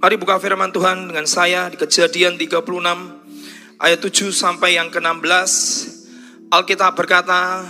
[0.00, 2.64] Mari buka firman Tuhan dengan saya di kejadian 36
[3.76, 5.52] ayat 7 sampai yang ke-16.
[6.48, 7.68] Alkitab berkata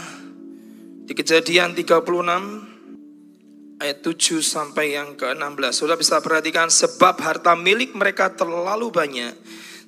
[1.11, 4.15] di kejadian 36 ayat 7
[4.47, 5.75] sampai yang ke-16.
[5.75, 9.35] Sudah bisa perhatikan sebab harta milik mereka terlalu banyak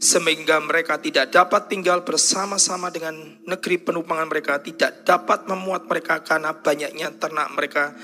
[0.03, 6.59] sehingga mereka tidak dapat tinggal bersama-sama dengan negeri penumpangan mereka, tidak dapat memuat mereka karena
[6.59, 7.95] banyaknya ternak mereka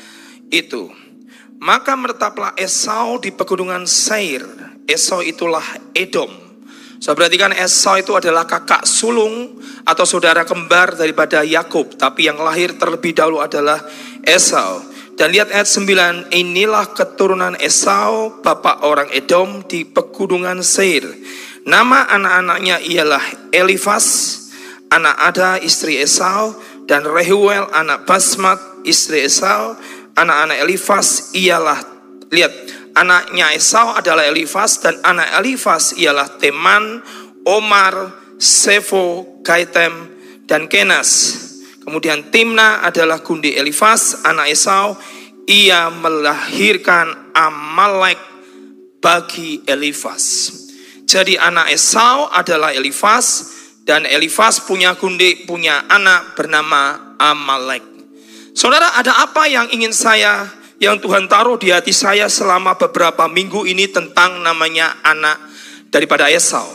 [0.55, 1.07] itu.
[1.59, 4.46] Maka menetaplah Esau di pegunungan Seir.
[4.86, 6.30] Esau itulah Edom.
[6.99, 12.75] Saya perhatikan Esau itu adalah kakak sulung atau saudara kembar daripada Yakub, tapi yang lahir
[12.79, 13.79] terlebih dahulu adalah
[14.22, 14.82] Esau.
[15.18, 21.02] Dan lihat ayat 9, inilah keturunan Esau, bapak orang Edom di pegunungan Seir.
[21.66, 24.07] Nama anak-anaknya ialah Elifas,
[24.94, 26.54] anak Ada istri Esau,
[26.88, 28.57] dan Rehuel anak Basmat
[28.88, 29.77] istri Esau.
[30.18, 31.79] Anak-anak Elifas ialah,
[32.34, 32.50] lihat,
[32.98, 36.98] anaknya Esau adalah Elifas, dan anak Elifas ialah Teman,
[37.47, 40.11] Omar, Sefo, Kaitem,
[40.50, 41.39] dan Kenas.
[41.86, 44.98] Kemudian Timna adalah gundi Elifas, anak Esau.
[45.48, 48.20] Ia melahirkan Amalek
[49.00, 50.52] bagi Elifas.
[51.08, 53.56] Jadi anak Esau adalah Elifas
[53.89, 57.88] dan Elifas punya gundi, punya anak bernama Amalek.
[58.59, 60.51] Saudara, ada apa yang ingin saya
[60.83, 65.39] yang Tuhan taruh di hati saya selama beberapa minggu ini tentang namanya anak
[65.95, 66.67] daripada Esau.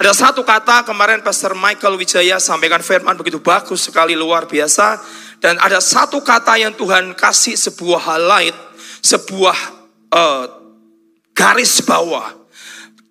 [0.00, 4.96] Ada satu kata kemarin Pastor Michael Wijaya sampaikan firman begitu bagus sekali luar biasa
[5.44, 8.56] dan ada satu kata yang Tuhan kasih sebuah highlight,
[9.04, 9.56] sebuah
[10.16, 10.44] uh,
[11.36, 12.32] garis bawah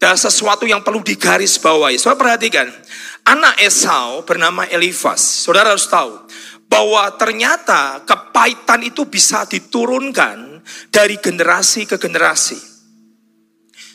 [0.02, 2.02] dan sesuatu yang perlu digaris bawahi.
[2.02, 2.74] Saudara perhatikan,
[3.22, 5.46] anak Esau bernama Elifas.
[5.46, 6.26] Saudara harus tahu
[6.70, 10.62] bahwa ternyata kepahitan itu bisa diturunkan
[10.94, 12.62] dari generasi ke generasi.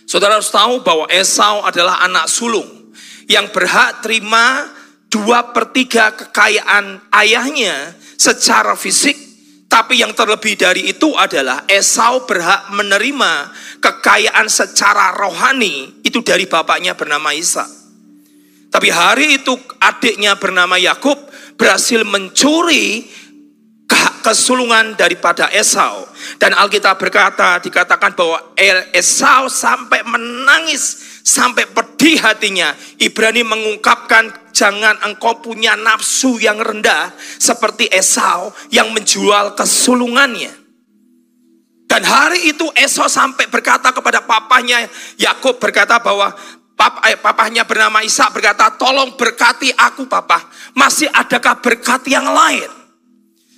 [0.05, 2.93] Saudara harus tahu bahwa Esau adalah anak sulung
[3.31, 4.69] yang berhak terima
[5.09, 9.17] dua per tiga kekayaan ayahnya secara fisik
[9.75, 13.51] tapi yang terlebih dari itu adalah Esau berhak menerima
[13.83, 17.67] kekayaan secara rohani itu dari bapaknya bernama Isa.
[18.71, 21.19] Tapi hari itu adiknya bernama Yakub
[21.55, 23.09] berhasil mencuri
[24.25, 26.09] kesulungan daripada Esau.
[26.41, 28.41] Dan Alkitab berkata, dikatakan bahwa
[28.97, 32.73] Esau sampai menangis, sampai pedih hatinya.
[32.97, 40.55] Ibrani mengungkapkan Jangan engkau punya nafsu yang rendah seperti Esau yang menjual kesulungannya.
[41.91, 44.87] Dan hari itu Esau sampai berkata kepada papanya
[45.19, 46.31] Yakub berkata bahwa
[46.75, 50.43] pap, eh, papahnya bernama Isa berkata, "Tolong berkati aku, papa.
[50.77, 52.71] Masih adakah berkat yang lain?"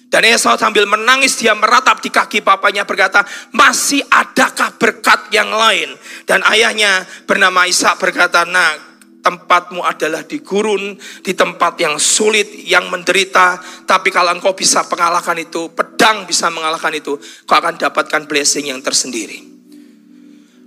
[0.06, 5.93] Dan Esau sambil menangis dia meratap di kaki papanya berkata, "Masih adakah berkat yang lain?"
[6.25, 8.87] Dan ayahnya bernama Isa berkata, "Nak,
[9.27, 10.94] tempatmu adalah di gurun,
[11.27, 13.59] di tempat yang sulit, yang menderita.
[13.83, 18.78] Tapi kalau engkau bisa mengalahkan itu, pedang bisa mengalahkan itu, kau akan dapatkan blessing yang
[18.78, 19.56] tersendiri.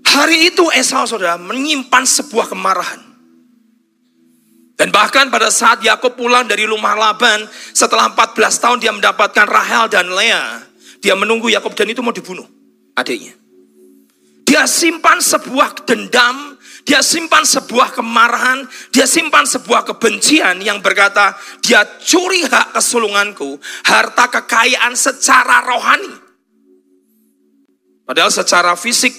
[0.10, 3.02] Hari itu Esau saudara menyimpan sebuah kemarahan.
[4.80, 7.44] Dan bahkan pada saat Yakub pulang dari rumah Laban,
[7.76, 10.64] setelah 14 tahun dia mendapatkan Rahel dan Lea.
[11.04, 12.48] Dia menunggu Yakub dan itu mau dibunuh
[12.96, 13.36] adiknya.
[14.48, 16.60] Dia simpan sebuah dendam
[16.90, 24.26] dia simpan sebuah kemarahan, dia simpan sebuah kebencian yang berkata, dia curi hak kesulunganku, harta
[24.26, 26.10] kekayaan secara rohani.
[28.10, 29.14] Padahal secara fisik,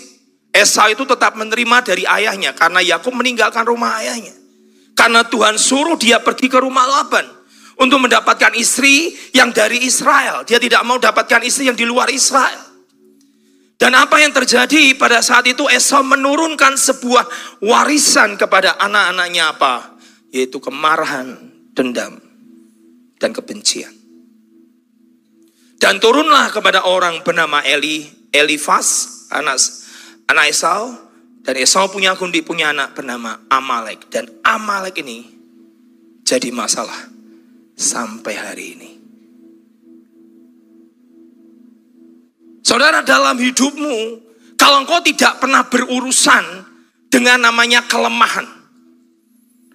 [0.51, 4.35] Esau itu tetap menerima dari ayahnya karena Yakub meninggalkan rumah ayahnya.
[4.99, 7.25] Karena Tuhan suruh dia pergi ke rumah Laban
[7.81, 10.45] untuk mendapatkan istri yang dari Israel.
[10.45, 12.69] Dia tidak mau dapatkan istri yang di luar Israel.
[13.81, 17.25] Dan apa yang terjadi pada saat itu Esau menurunkan sebuah
[17.65, 19.97] warisan kepada anak-anaknya apa?
[20.29, 22.21] Yaitu kemarahan, dendam,
[23.17, 23.97] dan kebencian.
[25.81, 28.05] Dan turunlah kepada orang bernama Eli,
[28.37, 29.57] Elifas, anak
[30.31, 30.95] anak Esau,
[31.43, 34.07] dan Esau punya kundi punya anak bernama Amalek.
[34.09, 35.27] Dan Amalek ini
[36.23, 37.11] jadi masalah
[37.75, 38.91] sampai hari ini.
[42.63, 43.97] Saudara dalam hidupmu,
[44.55, 46.45] kalau engkau tidak pernah berurusan
[47.11, 48.47] dengan namanya kelemahan,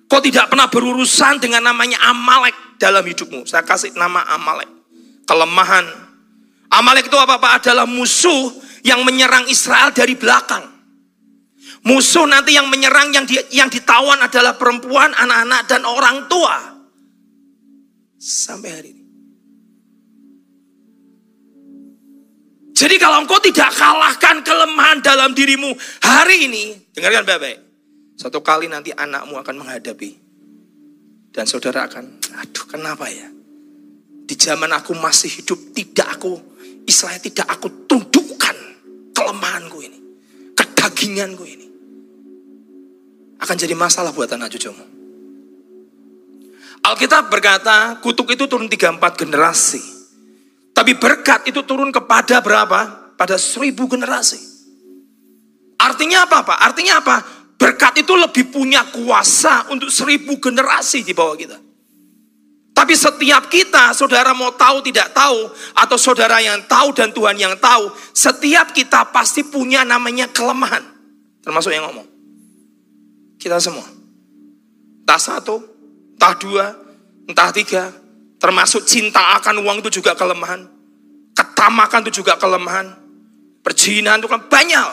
[0.07, 3.43] kau tidak pernah berurusan dengan namanya Amalek dalam hidupmu.
[3.43, 4.69] Saya kasih nama Amalek.
[5.25, 5.83] Kelemahan.
[6.71, 8.53] Amalek itu apa-apa adalah musuh
[8.85, 10.61] yang menyerang Israel dari belakang.
[11.89, 16.57] Musuh nanti yang menyerang yang di, yang ditawan adalah perempuan, anak-anak dan orang tua.
[18.21, 19.03] Sampai hari ini.
[22.75, 27.59] Jadi kalau engkau tidak kalahkan kelemahan dalam dirimu hari ini, dengarkan baik-baik.
[28.17, 30.11] Satu kali nanti anakmu akan menghadapi.
[31.31, 33.27] Dan saudara akan, aduh kenapa ya?
[34.25, 36.33] Di zaman aku masih hidup, tidak aku,
[36.87, 38.74] istilahnya tidak aku tundukkan
[39.25, 39.99] kelemahanku ini.
[40.53, 41.67] Kedaginganku ini.
[43.41, 44.85] Akan jadi masalah buat anak cucumu.
[46.85, 49.81] Alkitab berkata, kutuk itu turun 3-4 generasi.
[50.69, 53.09] Tapi berkat itu turun kepada berapa?
[53.17, 54.37] Pada seribu generasi.
[55.81, 56.59] Artinya apa Pak?
[56.61, 57.17] Artinya apa?
[57.57, 61.57] Berkat itu lebih punya kuasa untuk seribu generasi di bawah kita.
[62.85, 67.57] Tapi setiap kita, saudara mau tahu tidak tahu, atau saudara yang tahu dan Tuhan yang
[67.57, 70.85] tahu, setiap kita pasti punya namanya kelemahan.
[71.41, 72.05] Termasuk yang ngomong.
[73.41, 73.89] Kita semua.
[75.01, 75.65] Entah satu,
[76.13, 76.77] entah dua,
[77.25, 77.89] entah tiga,
[78.37, 80.69] Termasuk cinta akan uang itu juga kelemahan.
[81.33, 82.93] Ketamakan itu juga kelemahan.
[83.65, 84.87] Perjinahan itu kan banyak.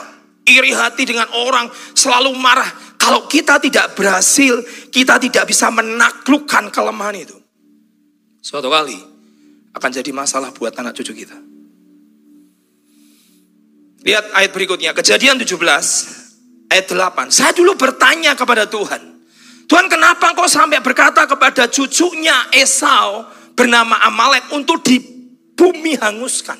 [0.48, 2.96] Iri hati dengan orang selalu marah.
[2.96, 4.56] Kalau kita tidak berhasil,
[4.88, 7.41] kita tidak bisa menaklukkan kelemahan itu.
[8.42, 8.98] Suatu kali
[9.70, 11.38] akan jadi masalah buat anak cucu kita.
[14.02, 15.62] Lihat ayat berikutnya, kejadian 17
[16.66, 17.30] ayat 8.
[17.30, 18.98] Saya dulu bertanya kepada Tuhan,
[19.70, 24.98] Tuhan kenapa engkau sampai berkata kepada cucunya Esau bernama Amalek untuk di
[25.54, 26.58] bumi hanguskan.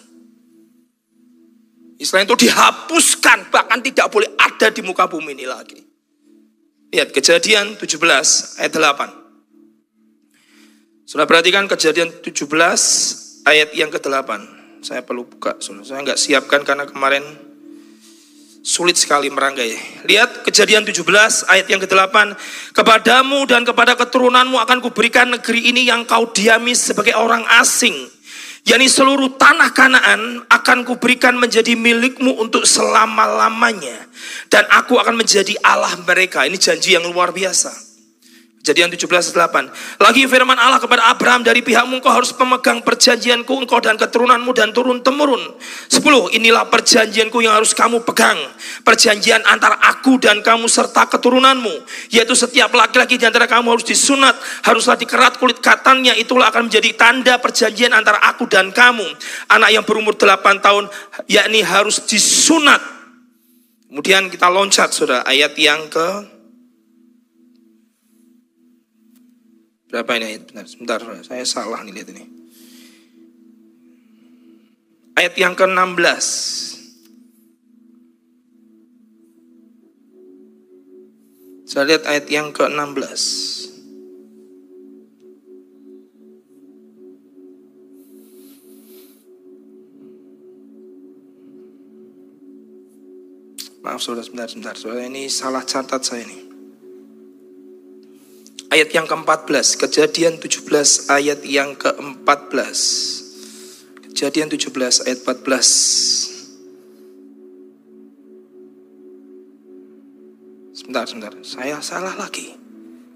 [1.99, 5.82] Istilah itu dihapuskan, bahkan tidak boleh ada di muka bumi ini lagi.
[6.94, 9.21] Lihat kejadian 17 ayat 8.
[11.12, 12.49] Sudah perhatikan kejadian 17
[13.44, 14.31] ayat yang ke-8.
[14.81, 17.20] Saya perlu buka, saya nggak siapkan karena kemarin
[18.62, 20.06] Sulit sekali merangkai.
[20.06, 21.03] Lihat kejadian 17
[21.50, 22.14] ayat yang ke-8.
[22.70, 27.93] Kepadamu dan kepada keturunanmu akan kuberikan negeri ini yang kau diami sebagai orang asing.
[28.62, 34.06] Yani seluruh tanah kanaan akan kuberikan menjadi milikmu untuk selama-lamanya.
[34.47, 36.47] Dan aku akan menjadi Allah mereka.
[36.47, 37.91] Ini janji yang luar biasa.
[38.62, 39.67] Kejadian 17:8.
[39.99, 44.70] Lagi firman Allah kepada Abraham dari pihakmu engkau harus pemegang perjanjianku engkau dan keturunanmu dan
[44.70, 45.43] turun temurun.
[45.91, 46.31] 10.
[46.31, 48.38] Inilah perjanjianku yang harus kamu pegang.
[48.87, 51.75] Perjanjian antara aku dan kamu serta keturunanmu,
[52.14, 56.94] yaitu setiap laki-laki di antara kamu harus disunat, haruslah dikerat kulit katannya, itulah akan menjadi
[56.94, 59.11] tanda perjanjian antara aku dan kamu.
[59.50, 60.87] Anak yang berumur 8 tahun
[61.26, 62.79] yakni harus disunat.
[63.91, 66.41] Kemudian kita loncat Saudara ayat yang ke
[69.92, 70.48] Berapa ini ayat?
[70.48, 72.24] Bentar, sebentar, saya salah nih lihat ini.
[75.20, 76.24] Ayat yang ke-16.
[81.68, 83.20] Saya lihat ayat yang ke-16.
[93.84, 94.72] Maaf saudara, sebentar, sebentar.
[94.72, 96.51] Saudara ini salah catat saya ini
[98.72, 102.80] ayat yang ke-14, Kejadian 17 ayat yang ke-14.
[104.08, 106.32] Kejadian 17 ayat 14.
[110.72, 111.36] Sebentar, sebentar.
[111.44, 112.56] Saya salah lagi.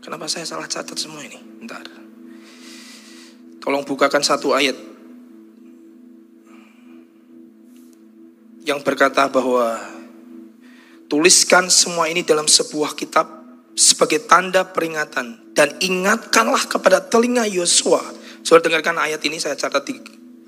[0.04, 1.40] Kenapa saya salah catat semua ini?
[1.40, 1.88] Bentar.
[3.64, 4.76] Tolong bukakan satu ayat
[8.62, 9.78] yang berkata bahwa
[11.10, 13.45] tuliskan semua ini dalam sebuah kitab
[13.76, 18.00] sebagai tanda peringatan dan ingatkanlah kepada telinga Yosua.
[18.40, 20.00] Saudara dengarkan ayat ini saya catat di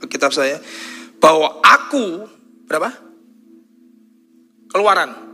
[0.09, 0.57] kitab saya
[1.21, 2.25] bahwa aku
[2.65, 2.89] berapa?
[4.73, 5.29] Keluaran.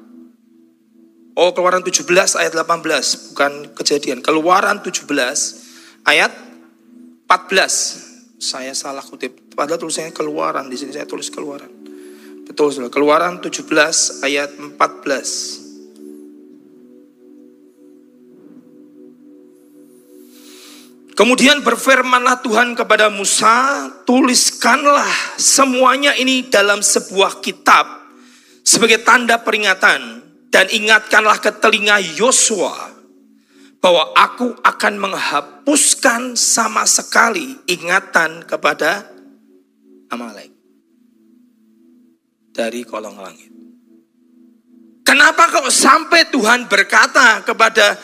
[1.34, 2.06] Oh, Keluaran 17
[2.38, 4.22] ayat 18, bukan kejadian.
[4.22, 5.10] Keluaran 17
[6.06, 6.30] ayat
[7.26, 8.38] 14.
[8.38, 9.34] Saya salah kutip.
[9.54, 11.70] Padahal tulisannya Keluaran, di sini saya tulis Keluaran.
[12.46, 12.94] Betul, saudara.
[12.94, 13.66] Keluaran 17
[14.22, 15.63] ayat 14.
[21.14, 27.86] Kemudian berfirmanlah Tuhan kepada Musa, tuliskanlah semuanya ini dalam sebuah kitab
[28.66, 32.90] sebagai tanda peringatan dan ingatkanlah ke telinga Yosua
[33.78, 39.06] bahwa aku akan menghapuskan sama sekali ingatan kepada
[40.10, 40.50] Amalek
[42.50, 43.54] dari kolong langit.
[45.04, 47.94] Kenapa kok sampai Tuhan berkata kepada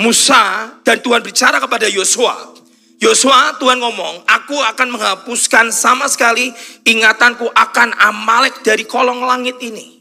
[0.00, 2.54] Musa dan Tuhan bicara kepada Yosua.
[3.02, 6.54] Yosua Tuhan ngomong, aku akan menghapuskan sama sekali
[6.86, 10.00] ingatanku akan Amalek dari kolong langit ini.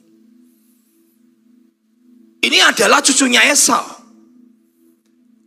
[2.42, 3.82] Ini adalah cucunya Esau.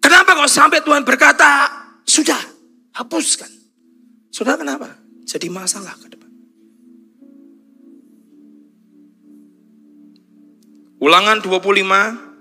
[0.02, 1.70] Kenapa kok sampai Tuhan berkata,
[2.04, 2.38] sudah,
[2.98, 3.48] hapuskan.
[4.34, 4.90] Sudah kenapa?
[5.24, 6.30] Jadi masalah ke depan.
[10.98, 12.33] Ulangan 25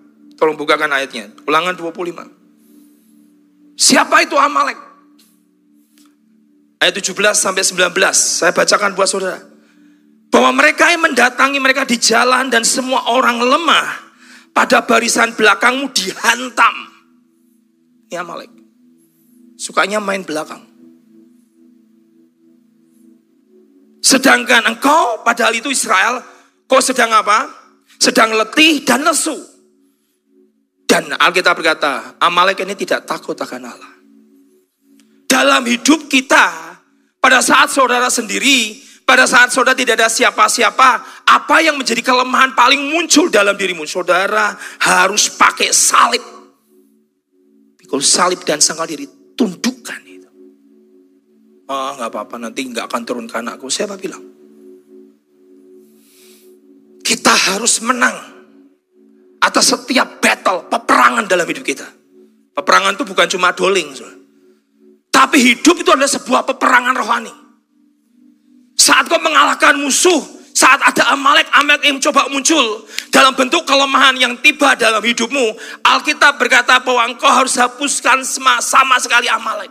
[0.44, 1.32] tolong bukakan ayatnya.
[1.48, 3.80] Ulangan 25.
[3.80, 4.76] Siapa itu Amalek?
[6.84, 7.80] Ayat 17 sampai 19,
[8.12, 9.40] saya bacakan buat saudara.
[10.28, 13.88] Bahwa mereka yang mendatangi mereka di jalan dan semua orang lemah
[14.52, 16.76] pada barisan belakangmu dihantam.
[18.12, 18.52] Ini Amalek.
[19.56, 20.60] Sukanya main belakang.
[24.04, 26.20] Sedangkan engkau, padahal itu Israel,
[26.68, 27.48] kau sedang apa?
[27.96, 29.53] Sedang letih dan lesu.
[30.94, 33.94] Dan Alkitab berkata, Amalek ini tidak takut akan Allah.
[35.26, 36.78] Dalam hidup kita,
[37.18, 40.90] pada saat saudara sendiri, pada saat saudara tidak ada siapa-siapa,
[41.26, 43.90] apa yang menjadi kelemahan paling muncul dalam dirimu?
[43.90, 44.54] Saudara
[44.86, 46.22] harus pakai salib.
[47.82, 50.30] Pikul salib dan sangkal diri, tundukkan itu.
[51.74, 53.66] Ah, nggak apa-apa, nanti nggak akan turun ke anakku.
[53.66, 54.22] Siapa bilang?
[57.02, 58.33] Kita harus menang
[59.44, 61.84] atas setiap battle, peperangan dalam hidup kita.
[62.56, 63.92] Peperangan itu bukan cuma doling.
[65.12, 67.34] Tapi hidup itu adalah sebuah peperangan rohani.
[68.74, 70.22] Saat kau mengalahkan musuh,
[70.56, 75.54] saat ada Amalek, Amalek yang coba muncul dalam bentuk kelemahan yang tiba dalam hidupmu,
[75.86, 79.70] Alkitab berkata bahwa engkau harus hapuskan sama, sama sekali Amalek.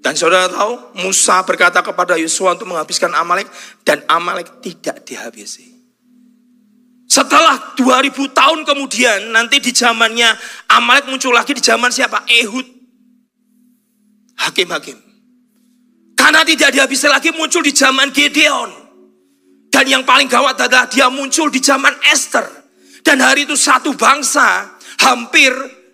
[0.00, 3.50] Dan saudara tahu, Musa berkata kepada Yosua untuk menghabiskan Amalek,
[3.82, 5.75] dan Amalek tidak dihabisi.
[7.06, 10.26] Setelah 2000 tahun kemudian, nanti di zamannya
[10.74, 12.26] Amalek muncul lagi di zaman siapa?
[12.26, 12.66] Ehud
[14.42, 14.98] hakim-hakim.
[16.18, 18.70] Karena tidak dihabisi lagi muncul di zaman Gideon.
[19.70, 22.48] Dan yang paling gawat adalah dia muncul di zaman Esther.
[23.04, 25.52] Dan hari itu satu bangsa hampir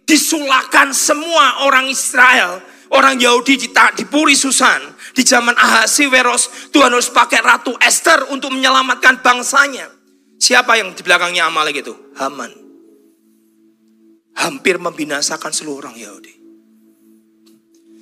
[0.09, 2.63] disulakan semua orang Israel.
[2.93, 4.81] Orang Yahudi di, di Puri Susan.
[5.13, 10.02] Di zaman Ahasiweros, Tuhan harus pakai Ratu Esther untuk menyelamatkan bangsanya.
[10.43, 11.95] Siapa yang di belakangnya Amalek itu?
[12.19, 12.51] Haman.
[14.43, 16.35] Hampir membinasakan seluruh orang Yahudi.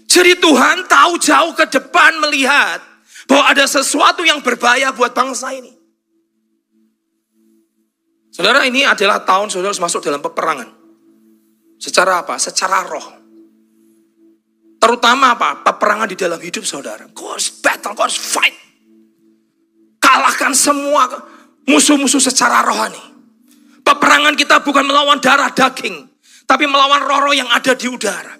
[0.08, 2.80] Jadi Tuhan tahu jauh ke depan melihat
[3.28, 5.68] bahwa ada sesuatu yang berbahaya buat bangsa ini.
[8.32, 10.72] Saudara ini adalah tahun saudara masuk dalam peperangan.
[11.76, 12.40] Secara apa?
[12.40, 13.20] Secara roh.
[14.80, 15.60] Terutama apa?
[15.60, 17.04] Peperangan di dalam hidup saudara.
[17.12, 18.56] Kau harus battle, kau harus fight.
[20.00, 21.04] Kalahkan semua
[21.70, 22.98] musuh-musuh secara rohani.
[23.86, 26.10] Peperangan kita bukan melawan darah daging.
[26.44, 28.34] Tapi melawan roh-roh yang ada di udara.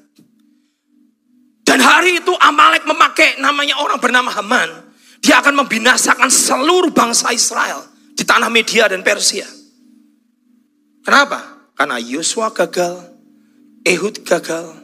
[1.62, 4.90] Dan hari itu Amalek memakai namanya orang bernama Haman.
[5.22, 7.86] Dia akan membinasakan seluruh bangsa Israel
[8.18, 9.46] di tanah Media dan Persia.
[11.06, 11.70] Kenapa?
[11.78, 13.14] Karena Yosua gagal,
[13.86, 14.74] Ehud gagal,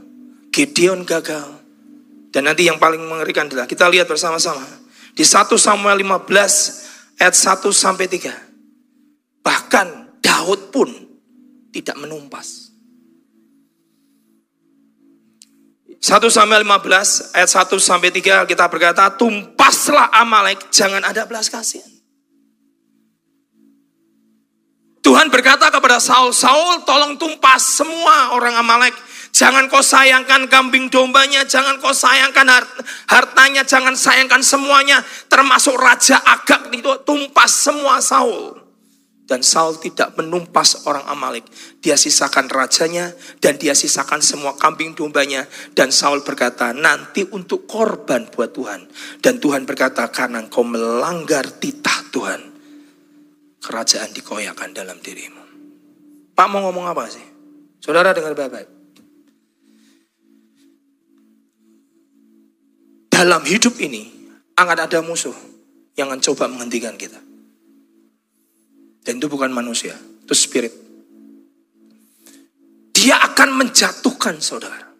[0.54, 1.58] Gideon gagal.
[2.30, 4.62] Dan nanti yang paling mengerikan adalah kita lihat bersama-sama.
[5.16, 6.85] Di 1 Samuel 15
[7.20, 8.32] ayat 1 sampai 3.
[9.44, 9.86] Bahkan
[10.20, 10.88] Daud pun
[11.72, 12.66] tidak menumpas.
[15.96, 21.96] 1 Samuel 15 ayat 1 sampai 3 kita berkata, tumpaslah Amalek, jangan ada belas kasihan.
[25.06, 29.05] Tuhan berkata kepada Saul, Saul tolong tumpas semua orang Amalek.
[29.36, 32.48] Jangan kau sayangkan kambing dombanya, jangan kau sayangkan
[33.04, 35.04] hartanya, jangan sayangkan semuanya.
[35.28, 38.56] Termasuk Raja Agak itu tumpas semua Saul.
[39.28, 41.44] Dan Saul tidak menumpas orang Amalek.
[41.84, 45.44] Dia sisakan rajanya dan dia sisakan semua kambing dombanya.
[45.76, 48.88] Dan Saul berkata, nanti untuk korban buat Tuhan.
[49.20, 52.40] Dan Tuhan berkata, karena engkau melanggar titah Tuhan.
[53.60, 55.44] Kerajaan dikoyakan dalam dirimu.
[56.32, 57.26] Pak mau ngomong apa sih?
[57.82, 58.75] Saudara dengar baik-baik.
[63.16, 64.12] Dalam hidup ini
[64.60, 65.32] akan ada musuh
[65.96, 67.16] yang mencoba menghentikan kita.
[69.00, 70.74] Dan itu bukan manusia, itu spirit.
[72.92, 74.92] Dia akan menjatuhkan saudara.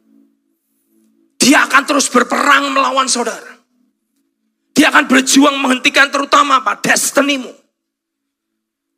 [1.36, 3.52] Dia akan terus berperang melawan saudara.
[4.72, 6.80] Dia akan berjuang menghentikan terutama apa?
[6.80, 7.52] Destinimu.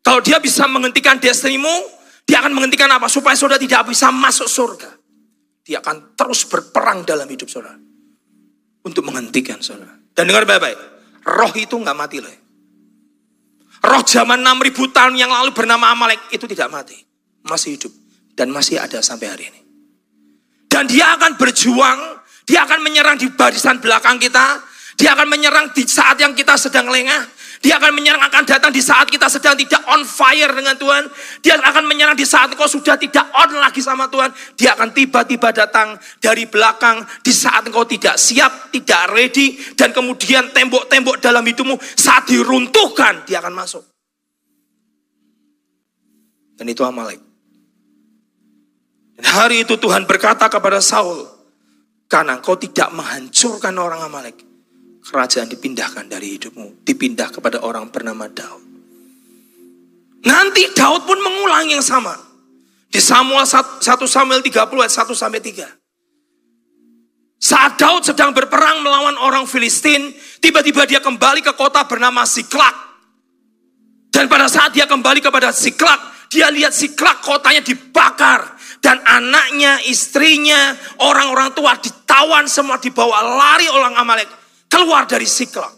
[0.07, 1.75] Kalau dia bisa menghentikan destinimu,
[2.23, 3.11] dia akan menghentikan apa?
[3.11, 4.95] Supaya saudara tidak bisa masuk surga.
[5.67, 7.88] Dia akan terus berperang dalam hidup saudara.
[8.89, 9.93] Untuk menghentikan saudara.
[10.17, 10.79] Dan dengar baik-baik.
[11.29, 12.33] Roh itu nggak mati loh.
[13.85, 16.97] Roh zaman 6000 tahun yang lalu bernama Amalek itu tidak mati.
[17.45, 17.93] Masih hidup.
[18.33, 19.61] Dan masih ada sampai hari ini.
[20.67, 22.25] Dan dia akan berjuang.
[22.49, 24.65] Dia akan menyerang di barisan belakang kita.
[24.97, 27.38] Dia akan menyerang di saat yang kita sedang lengah.
[27.59, 31.11] Dia akan menyerang akan datang di saat kita sedang tidak on fire dengan Tuhan.
[31.43, 34.31] Dia akan menyerang di saat kau sudah tidak on lagi sama Tuhan.
[34.55, 39.59] Dia akan tiba-tiba datang dari belakang di saat kau tidak siap, tidak ready.
[39.75, 43.83] Dan kemudian tembok-tembok dalam hidupmu saat diruntuhkan dia akan masuk.
[46.59, 47.23] Dan itu Amalek.
[49.19, 51.27] Dan hari itu Tuhan berkata kepada Saul,
[52.07, 54.48] karena kau tidak menghancurkan orang Amalek,
[55.09, 58.61] kerajaan dipindahkan dari hidupmu, dipindah kepada orang bernama Daud.
[60.29, 62.13] Nanti Daud pun mengulang yang sama.
[62.89, 65.65] Di Samuel 1 Samuel 30 ayat 1 sampai 3.
[67.39, 70.13] Saat Daud sedang berperang melawan orang Filistin,
[70.43, 72.75] tiba-tiba dia kembali ke kota bernama Siklak.
[74.13, 78.59] Dan pada saat dia kembali kepada Siklak, dia lihat Siklak kotanya dibakar.
[78.79, 84.38] Dan anaknya, istrinya, orang-orang tua ditawan semua dibawa lari orang Amalek.
[84.79, 85.75] Keluar dari Siklak.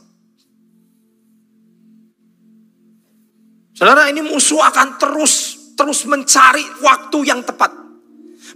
[3.72, 7.72] Saudara ini musuh akan terus terus mencari waktu yang tepat.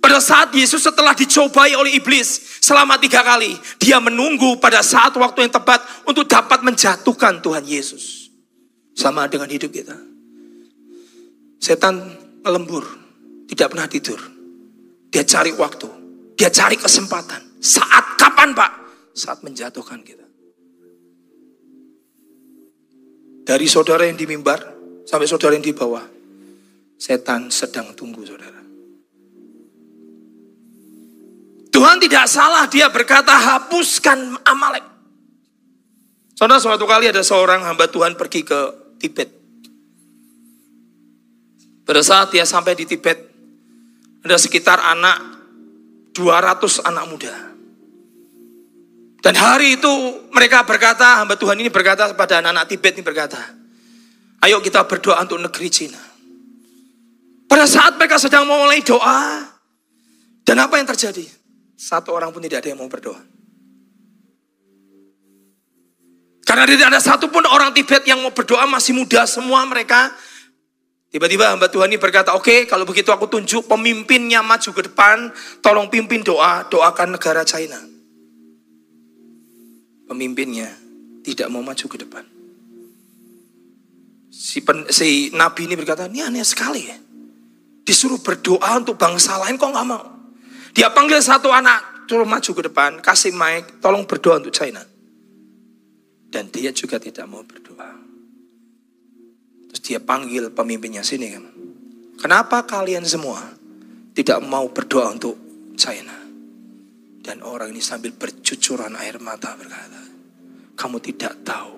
[0.05, 5.49] Pada saat Yesus setelah dicobai oleh iblis selama tiga kali, dia menunggu pada saat waktu
[5.49, 8.29] yang tepat untuk dapat menjatuhkan Tuhan Yesus.
[8.93, 9.97] Sama dengan hidup kita.
[11.57, 12.05] Setan
[12.45, 12.85] melembur,
[13.49, 14.21] tidak pernah tidur.
[15.09, 15.89] Dia cari waktu,
[16.37, 17.65] dia cari kesempatan.
[17.65, 18.73] Saat kapan Pak?
[19.17, 20.24] Saat menjatuhkan kita.
[23.45, 24.61] Dari saudara yang di mimbar
[25.05, 26.03] sampai saudara yang di bawah.
[26.97, 28.57] Setan sedang tunggu saudara.
[31.75, 34.87] Tuhan tidak salah, dia berkata hapuskan Amalek.
[36.39, 38.61] Saudara, suatu kali ada seorang hamba Tuhan pergi ke
[38.99, 39.31] Tibet.
[41.85, 43.19] Pada saat dia sampai di Tibet,
[44.25, 45.21] ada sekitar anak
[46.17, 47.53] 200 anak muda.
[49.25, 49.88] Dan hari itu
[50.37, 53.40] mereka berkata, hamba Tuhan ini berkata kepada anak-anak Tibet ini berkata,
[54.45, 55.97] ayo kita berdoa untuk negeri Cina.
[57.49, 59.49] Pada saat mereka sedang memulai doa,
[60.45, 61.25] dan apa yang terjadi?
[61.73, 63.16] Satu orang pun tidak ada yang mau berdoa.
[66.45, 70.12] Karena tidak ada satupun orang Tibet yang mau berdoa masih muda semua mereka.
[71.09, 75.33] Tiba-tiba hamba Tuhan ini berkata, oke okay, kalau begitu aku tunjuk pemimpinnya maju ke depan,
[75.64, 77.94] tolong pimpin doa, doakan negara China.
[80.04, 80.69] Pemimpinnya
[81.25, 82.25] tidak mau maju ke depan.
[84.34, 86.99] Si, pen, si nabi ini berkata, ini aneh sekali ya.
[87.84, 90.04] Disuruh berdoa untuk bangsa lain kok nggak mau.
[90.75, 94.82] Dia panggil satu anak, turun maju ke depan, kasih mic, tolong berdoa untuk China.
[96.28, 97.95] Dan dia juga tidak mau berdoa.
[99.71, 101.30] Terus dia panggil pemimpinnya sini.
[102.19, 103.38] Kenapa kalian semua
[104.19, 105.38] tidak mau berdoa untuk
[105.78, 106.24] China?
[107.25, 110.04] Dan orang ini sambil bercucuran air mata berkata,
[110.76, 111.73] kamu tidak tahu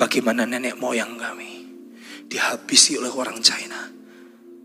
[0.00, 1.68] bagaimana nenek moyang kami
[2.24, 3.92] dihabisi oleh orang China.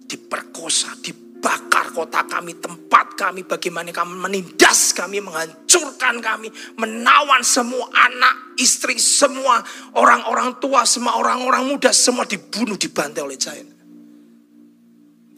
[0.07, 7.87] Diperkosa, diperkosa bakar kota kami, tempat kami, bagaimana kami menindas kami, menghancurkan kami, menawan semua
[7.95, 9.63] anak, istri, semua
[9.95, 13.78] orang-orang tua, semua orang-orang muda, semua dibunuh, dibantai oleh China.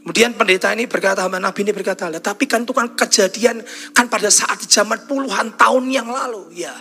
[0.01, 3.61] Kemudian pendeta ini berkata, Nabi ini berkata, tapi kan itu kan kejadian
[3.93, 6.57] kan pada saat zaman puluhan tahun yang lalu.
[6.57, 6.73] Ya,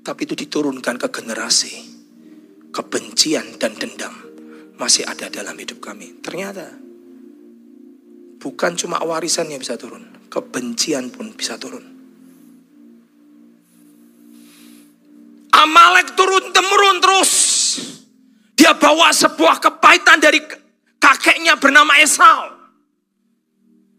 [0.00, 1.92] tapi itu diturunkan ke generasi.
[2.72, 4.16] Kebencian dan dendam
[4.80, 6.24] masih ada dalam hidup kami.
[6.24, 6.82] Ternyata
[8.42, 11.86] Bukan cuma warisan yang bisa turun, kebencian pun bisa turun.
[15.54, 17.32] Amalek turun temurun terus.
[18.58, 20.42] Dia bawa sebuah kepahitan dari
[21.02, 22.62] kakeknya bernama Esau.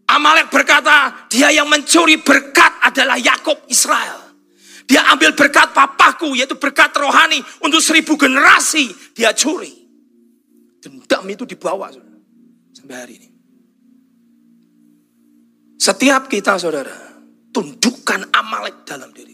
[0.08, 4.20] Amalek berkata, dia yang mencuri berkat adalah Yakob Israel.
[4.84, 8.92] Dia ambil berkat papaku, yaitu berkat rohani untuk seribu generasi.
[9.16, 9.72] Dia curi.
[10.80, 11.88] Dendam itu dibawa
[12.76, 13.28] sampai hari ini.
[15.80, 16.92] Setiap kita saudara,
[17.48, 19.32] tundukkan Amalek dalam diri.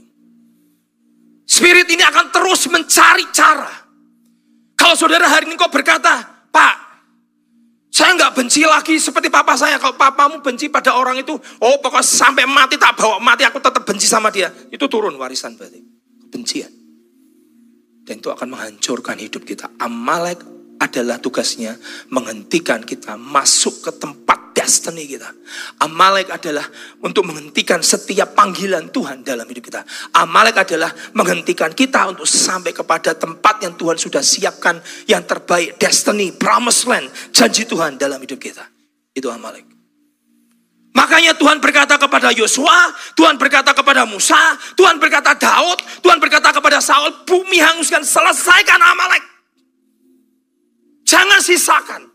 [1.51, 3.75] Spirit ini akan terus mencari cara.
[4.79, 6.75] Kalau saudara hari ini kok berkata, Pak,
[7.91, 9.75] saya nggak benci lagi seperti papa saya.
[9.83, 13.83] Kalau papamu benci pada orang itu, oh pokoknya sampai mati tak bawa mati, aku tetap
[13.83, 14.47] benci sama dia.
[14.71, 15.83] Itu turun warisan berarti.
[16.31, 16.71] Kebencian.
[18.07, 19.75] Dan itu akan menghancurkan hidup kita.
[19.83, 20.39] Amalek
[20.81, 21.77] adalah tugasnya
[22.15, 25.27] menghentikan kita masuk ke tempat destiny kita.
[25.83, 26.63] Amalek adalah
[27.03, 29.83] untuk menghentikan setiap panggilan Tuhan dalam hidup kita.
[30.15, 34.79] Amalek adalah menghentikan kita untuk sampai kepada tempat yang Tuhan sudah siapkan
[35.11, 38.63] yang terbaik, destiny, promised land, janji Tuhan dalam hidup kita.
[39.11, 39.67] Itu Amalek.
[40.95, 44.39] Makanya Tuhan berkata kepada Yosua, Tuhan berkata kepada Musa,
[44.79, 49.23] Tuhan berkata Daud, Tuhan berkata kepada Saul, bumi hanguskan, selesaikan Amalek.
[51.07, 52.10] Jangan sisakan.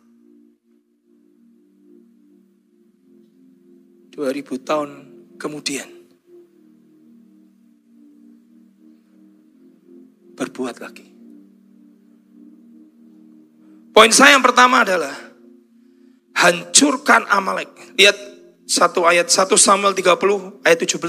[4.16, 4.90] 2000 tahun
[5.36, 5.92] kemudian
[10.40, 11.04] berbuat lagi.
[13.92, 15.12] Poin saya yang pertama adalah
[16.36, 17.72] hancurkan Amalek.
[18.00, 18.16] Lihat
[18.64, 21.00] satu ayat 1 Samuel 30 ayat 17.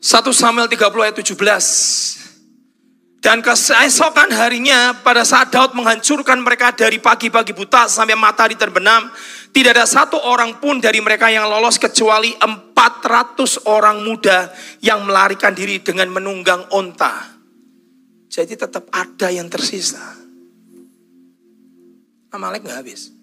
[0.00, 2.24] 1 Samuel 30 ayat 17.
[3.24, 9.08] Dan keesokan harinya pada saat Daud menghancurkan mereka dari pagi-pagi buta sampai matahari terbenam,
[9.54, 14.50] tidak ada satu orang pun dari mereka yang lolos kecuali 400 orang muda
[14.82, 17.38] yang melarikan diri dengan menunggang onta.
[18.26, 20.02] Jadi tetap ada yang tersisa.
[22.34, 23.14] Amalek nggak habis.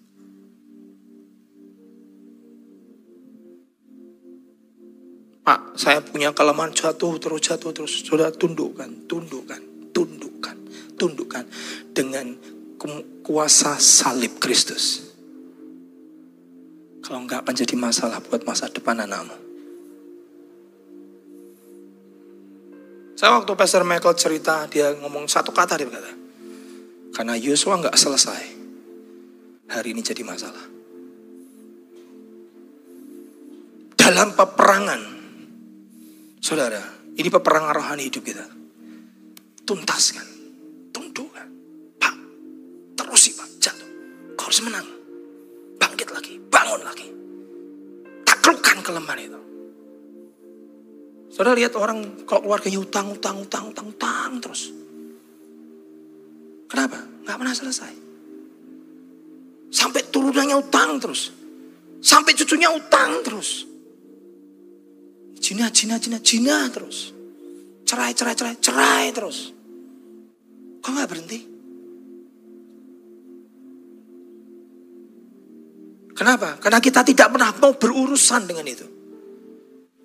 [5.44, 8.08] Pak, saya punya kelemahan jatuh terus jatuh terus.
[8.08, 9.60] Sudah tundukkan, tundukkan,
[9.92, 10.56] tundukkan,
[10.96, 11.44] tundukkan
[11.92, 12.32] dengan
[13.20, 15.11] kuasa salib Kristus.
[17.02, 19.34] Kalau enggak akan jadi masalah buat masa depan anakmu.
[23.18, 26.10] Saya waktu Pastor Michael cerita, dia ngomong satu kata, dia berkata,
[27.14, 28.42] karena Yosua enggak selesai,
[29.70, 30.64] hari ini jadi masalah.
[33.94, 35.00] Dalam peperangan,
[36.42, 36.82] Saudara,
[37.14, 38.42] ini peperangan rohani hidup kita.
[39.62, 40.26] Tuntaskan,
[40.90, 41.46] tundukkan.
[42.02, 42.14] Pak,
[42.98, 43.86] terusi Pak, jatuh.
[44.34, 44.88] Kau harus menang.
[45.78, 46.31] Bangkit lagi,
[46.62, 47.08] bangun lagi.
[48.22, 49.40] Taklukkan kelemahan itu.
[51.34, 54.70] Saudara lihat orang kalau keluarganya utang, utang, utang, utang, utang terus.
[56.70, 57.02] Kenapa?
[57.26, 57.92] Gak pernah selesai.
[59.74, 61.34] Sampai turunannya utang terus.
[61.98, 63.66] Sampai cucunya utang terus.
[65.42, 67.10] Jina, jina, jina, jina terus.
[67.82, 69.50] Cerai, cerai, cerai, cerai terus.
[70.84, 71.51] Kok nggak berhenti?
[76.22, 76.54] Kenapa?
[76.62, 78.86] Karena kita tidak pernah mau berurusan dengan itu.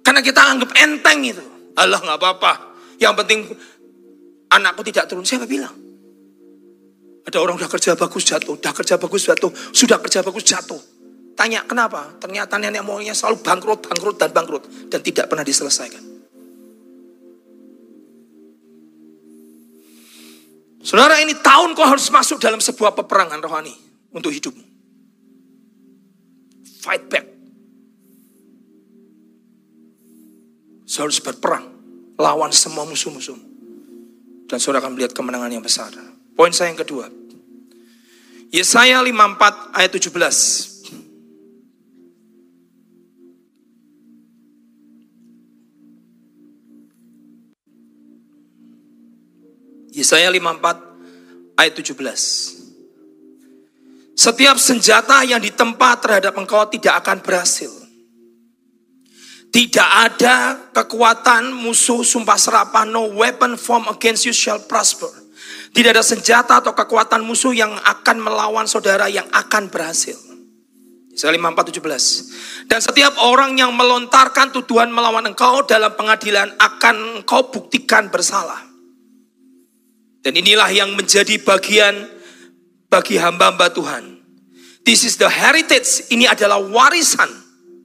[0.02, 1.46] Karena kita anggap enteng itu.
[1.78, 2.74] Allah nggak apa-apa.
[2.98, 3.40] Yang penting
[4.50, 5.22] anakku tidak turun.
[5.22, 5.78] Siapa bilang?
[7.22, 10.82] Ada orang udah kerja bagus jatuh, udah kerja bagus jatuh, sudah kerja bagus jatuh.
[11.38, 12.18] Tanya kenapa?
[12.18, 14.90] Ternyata nenek moyangnya selalu bangkrut, bangkrut, dan bangkrut.
[14.90, 16.02] Dan tidak pernah diselesaikan.
[20.82, 23.78] Saudara ini tahun kau harus masuk dalam sebuah peperangan rohani
[24.10, 24.77] untuk hidupmu.
[26.78, 27.26] Fight back.
[30.88, 31.66] Saudara harus berperang.
[32.18, 33.38] Lawan semua musuh-musuh.
[34.48, 35.92] Dan saudara akan melihat kemenangan yang besar.
[36.34, 37.12] Poin saya yang kedua.
[38.50, 40.78] Yesaya 54 ayat 17.
[49.98, 52.57] Yesaya 54 ayat 17.
[54.18, 57.70] Setiap senjata yang ditempa terhadap engkau tidak akan berhasil.
[59.54, 65.08] Tidak ada kekuatan musuh sumpah serapah, no weapon form against you shall prosper.
[65.70, 70.18] Tidak ada senjata atau kekuatan musuh yang akan melawan saudara yang akan berhasil.
[71.14, 72.70] Yesaya 54, 17.
[72.70, 78.66] Dan setiap orang yang melontarkan tuduhan melawan engkau dalam pengadilan akan engkau buktikan bersalah.
[80.22, 82.17] Dan inilah yang menjadi bagian
[82.88, 84.04] bagi hamba-hamba Tuhan.
[84.88, 86.08] This is the heritage.
[86.12, 87.28] Ini adalah warisan.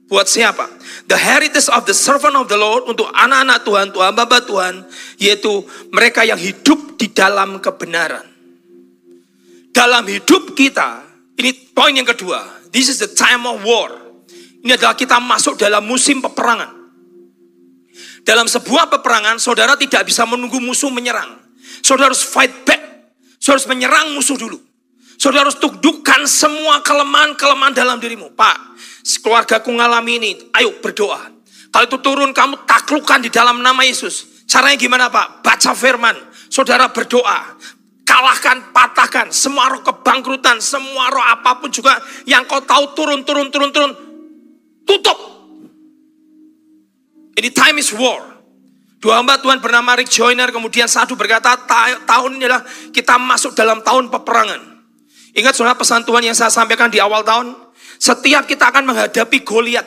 [0.07, 0.67] Buat siapa?
[1.07, 4.75] The heritage of the servant of the Lord untuk anak-anak Tuhan, Tuhan hamba Tuhan,
[5.19, 8.23] yaitu mereka yang hidup di dalam kebenaran.
[9.73, 11.01] Dalam hidup kita,
[11.35, 12.69] ini poin yang kedua.
[12.69, 13.89] This is the time of war.
[14.63, 16.71] Ini adalah kita masuk dalam musim peperangan.
[18.23, 21.35] Dalam sebuah peperangan, saudara tidak bisa menunggu musuh menyerang.
[21.83, 22.79] Saudara harus fight back.
[23.41, 24.55] Saudara harus menyerang musuh dulu.
[25.23, 28.35] Saudara harus tundukkan semua kelemahan-kelemahan dalam dirimu.
[28.35, 28.75] Pak,
[29.23, 30.31] keluargaku ngalami ini.
[30.51, 31.31] Ayo berdoa.
[31.71, 34.43] Kalau itu turun, kamu taklukkan di dalam nama Yesus.
[34.43, 35.39] Caranya gimana Pak?
[35.39, 36.19] Baca firman.
[36.51, 37.55] Saudara berdoa.
[38.03, 39.31] Kalahkan, patahkan.
[39.31, 40.59] Semua roh kebangkrutan.
[40.59, 43.91] Semua roh apa pun juga yang kau tahu turun, turun, turun, turun.
[44.83, 45.19] Tutup.
[47.39, 48.27] Ini time is war.
[48.99, 51.55] Dua hamba Tuhan bernama Rick Joyner kemudian satu berkata
[52.03, 54.72] tahun ini adalah kita masuk dalam tahun peperangan.
[55.33, 57.57] Ingat saudara pesan Tuhan yang saya sampaikan di awal tahun.
[57.97, 59.85] Setiap kita akan menghadapi Goliat.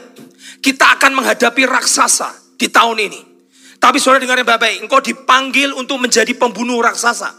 [0.59, 3.21] Kita akan menghadapi raksasa di tahun ini.
[3.79, 4.83] Tapi saudara dengar yang baik-baik.
[4.83, 7.31] Engkau dipanggil untuk menjadi pembunuh raksasa.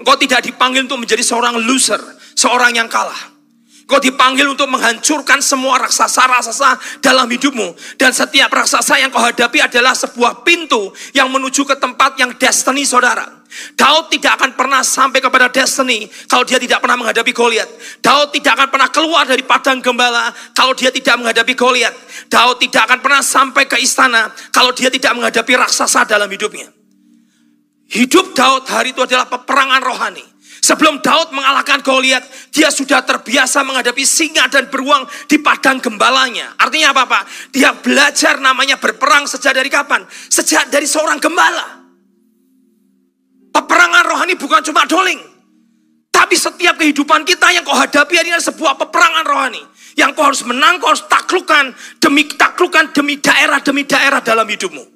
[0.00, 2.00] Engkau tidak dipanggil untuk menjadi seorang loser.
[2.32, 3.31] Seorang yang kalah.
[3.82, 7.98] Kau dipanggil untuk menghancurkan semua raksasa-raksasa dalam hidupmu.
[7.98, 12.86] Dan setiap raksasa yang kau hadapi adalah sebuah pintu yang menuju ke tempat yang destiny
[12.86, 13.42] saudara.
[13.76, 17.68] Daud tidak akan pernah sampai kepada destiny kalau dia tidak pernah menghadapi Goliat.
[18.00, 21.92] Daud tidak akan pernah keluar dari padang gembala kalau dia tidak menghadapi Goliat.
[22.32, 26.72] Daud tidak akan pernah sampai ke istana kalau dia tidak menghadapi raksasa dalam hidupnya.
[27.92, 30.31] Hidup Daud hari itu adalah peperangan rohani.
[30.62, 32.22] Sebelum Daud mengalahkan Goliat,
[32.54, 36.54] dia sudah terbiasa menghadapi singa dan beruang di padang gembalanya.
[36.54, 37.22] Artinya apa Pak?
[37.50, 40.06] Dia belajar namanya berperang sejak dari kapan?
[40.06, 41.82] Sejak dari seorang gembala.
[43.50, 45.18] Peperangan rohani bukan cuma doling.
[46.14, 49.62] Tapi setiap kehidupan kita yang kau hadapi adalah sebuah peperangan rohani.
[49.98, 54.91] Yang kau harus menang, kau harus taklukkan demi taklukkan demi daerah demi daerah dalam hidupmu.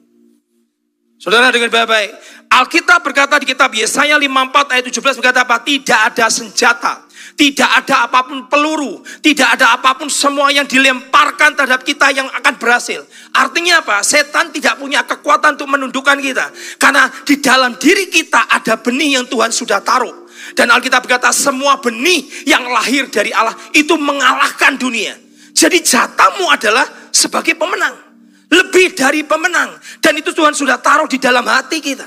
[1.26, 2.38] Saudara dengan baik-baik.
[2.46, 5.58] Alkitab berkata di kitab Yesaya 54 ayat 17 berkata apa?
[5.58, 7.02] Tidak ada senjata.
[7.34, 9.02] Tidak ada apa pun peluru.
[9.02, 13.02] Tidak ada apa pun semua yang dilemparkan terhadap kita yang akan berhasil.
[13.34, 14.06] Artinya apa?
[14.06, 16.46] Setan tidak punya kekuatan untuk menundukkan kita.
[16.78, 20.30] Karena di dalam diri kita ada benih yang Tuhan sudah taruh.
[20.54, 25.18] Dan Alkitab berkata semua benih yang lahir dari Allah itu mengalahkan dunia.
[25.50, 28.05] Jadi jatamu adalah sebagai pemenang.
[28.46, 29.74] Lebih dari pemenang.
[29.98, 32.06] Dan itu Tuhan sudah taruh di dalam hati kita.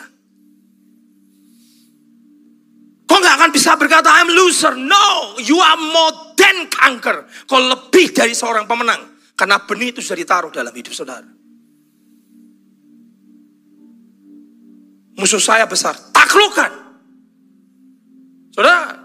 [3.09, 4.77] Kau nggak akan bisa berkata I'm loser.
[4.77, 7.25] No, you are more than conquer.
[7.49, 9.01] Kau lebih dari seorang pemenang.
[9.35, 11.27] Karena benih itu sudah ditaruh dalam hidup saudara.
[15.19, 15.99] Musuh saya besar.
[16.15, 16.71] Taklukan.
[18.55, 18.95] Saudara,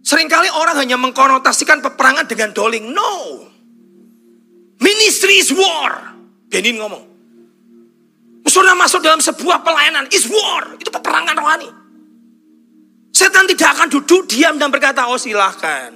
[0.00, 2.88] sering kali orang hanya mengkonotasikan peperangan dengan doling.
[2.88, 3.44] No.
[4.80, 6.17] Ministry is war.
[6.48, 7.04] Benin ngomong.
[8.48, 10.74] Saudara masuk dalam sebuah pelayanan, is war.
[10.80, 11.68] Itu peperangan rohani.
[13.12, 15.92] Setan tidak akan duduk diam dan berkata, oh silahkan.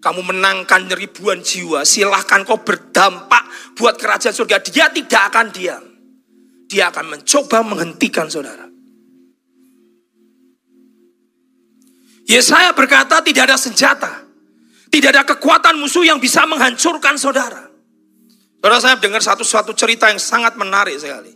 [0.00, 4.62] Kamu menangkan ribuan jiwa, silahkan kau berdampak buat kerajaan surga.
[4.64, 5.84] Dia tidak akan diam.
[6.70, 8.70] Dia akan mencoba menghentikan saudara.
[12.30, 14.12] Yesaya berkata tidak ada senjata.
[14.90, 17.69] Tidak ada kekuatan musuh yang bisa menghancurkan saudara.
[18.60, 21.32] Saudara saya dengar satu-satu cerita yang sangat menarik sekali.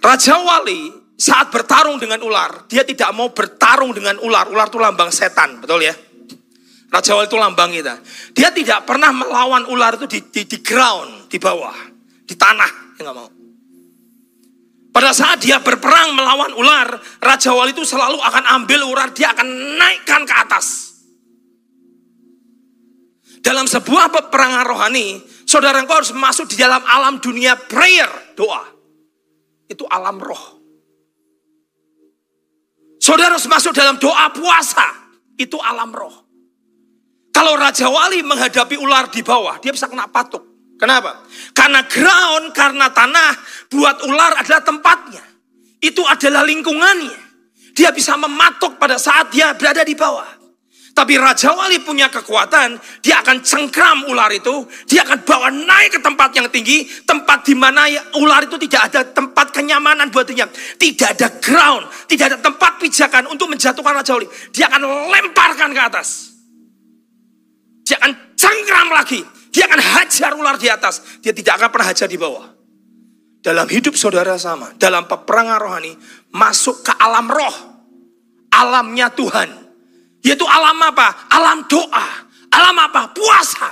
[0.00, 0.88] Raja Wali
[1.20, 4.48] saat bertarung dengan ular, dia tidak mau bertarung dengan ular.
[4.48, 5.92] Ular itu lambang setan, betul ya?
[6.88, 8.00] Raja Wali itu lambang kita.
[8.32, 11.76] Dia tidak pernah melawan ular itu di, di, di ground, di bawah,
[12.24, 12.96] di tanah.
[12.96, 13.28] Dia nggak mau.
[14.88, 19.76] Pada saat dia berperang melawan ular, Raja Wali itu selalu akan ambil ular, dia akan
[19.76, 20.93] naikkan ke atas.
[23.40, 28.64] Dalam sebuah peperangan rohani, Saudara engkau harus masuk di dalam alam dunia prayer, doa.
[29.68, 30.60] Itu alam roh.
[32.98, 34.82] Saudara harus masuk dalam doa puasa,
[35.36, 36.24] itu alam roh.
[37.30, 40.42] Kalau Raja Wali menghadapi ular di bawah, dia bisa kena patuk.
[40.80, 41.22] Kenapa?
[41.52, 43.32] Karena ground, karena tanah,
[43.68, 45.22] buat ular adalah tempatnya.
[45.78, 47.20] Itu adalah lingkungannya.
[47.78, 50.43] Dia bisa mematuk pada saat dia berada di bawah.
[50.94, 56.00] Tapi Raja Wali punya kekuatan, dia akan cengkram ular itu, dia akan bawa naik ke
[56.00, 60.46] tempat yang tinggi, tempat di mana ya, ular itu tidak ada tempat kenyamanan buat dia.
[60.78, 64.30] Tidak ada ground, tidak ada tempat pijakan untuk menjatuhkan Raja Wali.
[64.54, 66.30] Dia akan lemparkan ke atas.
[67.82, 72.06] Dia akan cengkram lagi, dia akan hajar ular di atas, dia tidak akan pernah hajar
[72.06, 72.54] di bawah.
[73.42, 75.90] Dalam hidup saudara sama, dalam peperangan rohani,
[76.30, 77.56] masuk ke alam roh,
[78.54, 79.63] alamnya Tuhan
[80.24, 81.28] yaitu alam apa?
[81.28, 82.06] Alam doa.
[82.48, 83.12] Alam apa?
[83.12, 83.70] Puasa.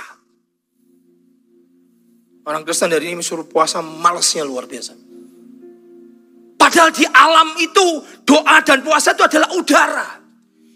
[2.45, 4.93] Orang Kristen dari ini suruh puasa malesnya luar biasa.
[6.59, 7.85] Padahal di alam itu
[8.21, 10.07] doa dan puasa itu adalah udara.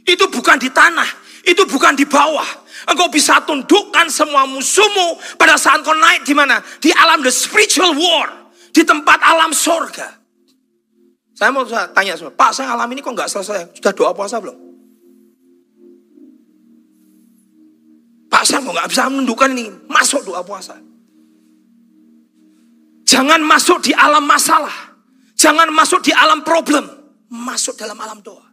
[0.03, 1.07] Itu bukan di tanah.
[1.45, 2.65] Itu bukan di bawah.
[2.89, 6.59] Engkau bisa tundukkan semua musuhmu pada saat kau naik di mana?
[6.81, 8.51] Di alam the spiritual war.
[8.73, 10.17] Di tempat alam sorga.
[11.37, 13.77] Saya mau tanya semua, Pak saya alam ini kok nggak selesai?
[13.77, 14.66] Sudah doa puasa belum?
[18.37, 19.89] Pak mau nggak bisa menundukkan ini.
[19.89, 20.77] Masuk doa puasa.
[23.01, 24.93] Jangan masuk di alam masalah.
[25.33, 26.85] Jangan masuk di alam problem.
[27.33, 28.45] Masuk dalam alam doa.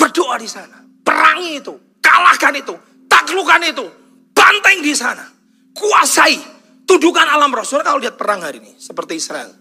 [0.00, 0.80] Berdoa di sana.
[1.04, 1.76] Perangi itu.
[2.00, 2.72] Kalahkan itu.
[3.12, 3.84] Taklukan itu.
[4.32, 5.28] Banteng di sana.
[5.76, 6.40] Kuasai.
[6.88, 7.68] Tundukan alam roh.
[7.68, 8.72] kalau lihat perang hari ini.
[8.80, 9.52] Seperti Israel.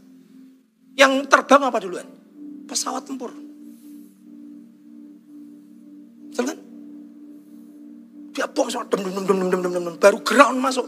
[0.95, 2.07] Yang terbang apa duluan?
[2.63, 3.35] Pesawat tempur.
[8.31, 10.87] Dia bom sama dem dem dem dem dem dem dem baru ground masuk.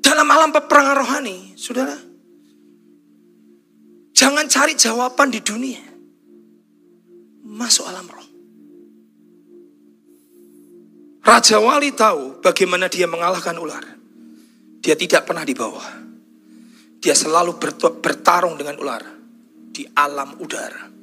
[0.00, 1.92] Dalam alam peperangan rohani, saudara,
[4.16, 5.84] jangan cari jawaban di dunia.
[7.44, 8.26] Masuk alam roh.
[11.26, 13.82] Raja Wali tahu bagaimana dia mengalahkan ular.
[14.78, 16.06] Dia tidak pernah di bawah.
[17.02, 17.58] Dia selalu
[17.98, 19.02] bertarung dengan ular
[19.74, 20.95] di alam udara.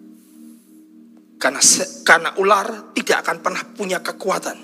[1.43, 1.59] Karena
[2.07, 4.55] karena ular tidak akan pernah punya kekuatan.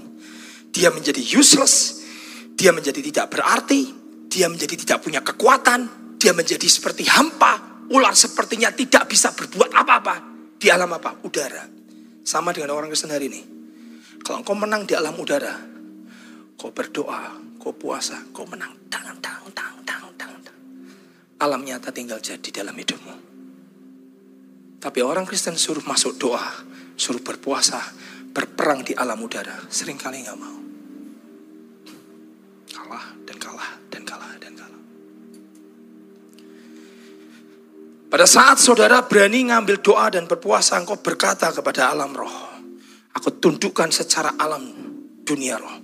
[0.72, 2.08] Dia menjadi useless,
[2.56, 3.92] dia menjadi tidak berarti,
[4.32, 10.16] dia menjadi tidak punya kekuatan, dia menjadi seperti hampa, Ular sepertinya tidak bisa berbuat apa-apa.
[10.62, 11.18] Di alam apa?
[11.26, 11.66] Udara.
[12.22, 13.42] Sama dengan orang Kristen hari ini.
[14.22, 15.58] Kalau engkau menang di alam udara,
[16.54, 18.78] kau berdoa, kau puasa, kau menang.
[18.94, 20.34] Dang, dang, dang, dang.
[21.42, 23.29] Alam nyata tinggal jadi dalam hidupmu.
[24.80, 26.48] Tapi orang Kristen suruh masuk doa,
[26.96, 27.84] suruh berpuasa,
[28.32, 29.68] berperang di alam udara.
[29.68, 30.58] Seringkali nggak mau.
[32.72, 34.82] Kalah dan kalah dan kalah dan kalah.
[38.08, 42.36] Pada saat saudara berani ngambil doa dan berpuasa, engkau berkata kepada alam roh,
[43.12, 44.64] aku tundukkan secara alam
[45.28, 45.76] dunia roh.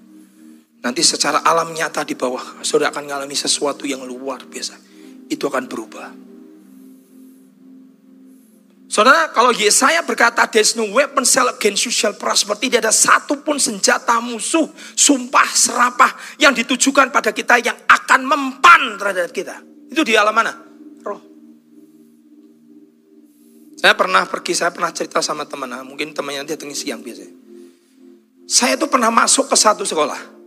[0.88, 4.80] Nanti secara alam nyata di bawah, saudara akan mengalami sesuatu yang luar biasa.
[5.28, 6.35] Itu akan berubah.
[8.86, 12.54] Saudara, kalau Yesaya berkata, there's no weapon shall against you shall prosper.
[12.54, 19.34] Tidak ada satupun senjata musuh, sumpah, serapah yang ditujukan pada kita yang akan mempan terhadap
[19.34, 19.58] kita.
[19.90, 20.54] Itu di alam mana?
[21.02, 21.22] Roh.
[23.74, 27.34] Saya pernah pergi, saya pernah cerita sama teman, nah, mungkin temannya datang siang biasanya.
[28.46, 30.38] Saya tuh pernah masuk ke satu sekolah.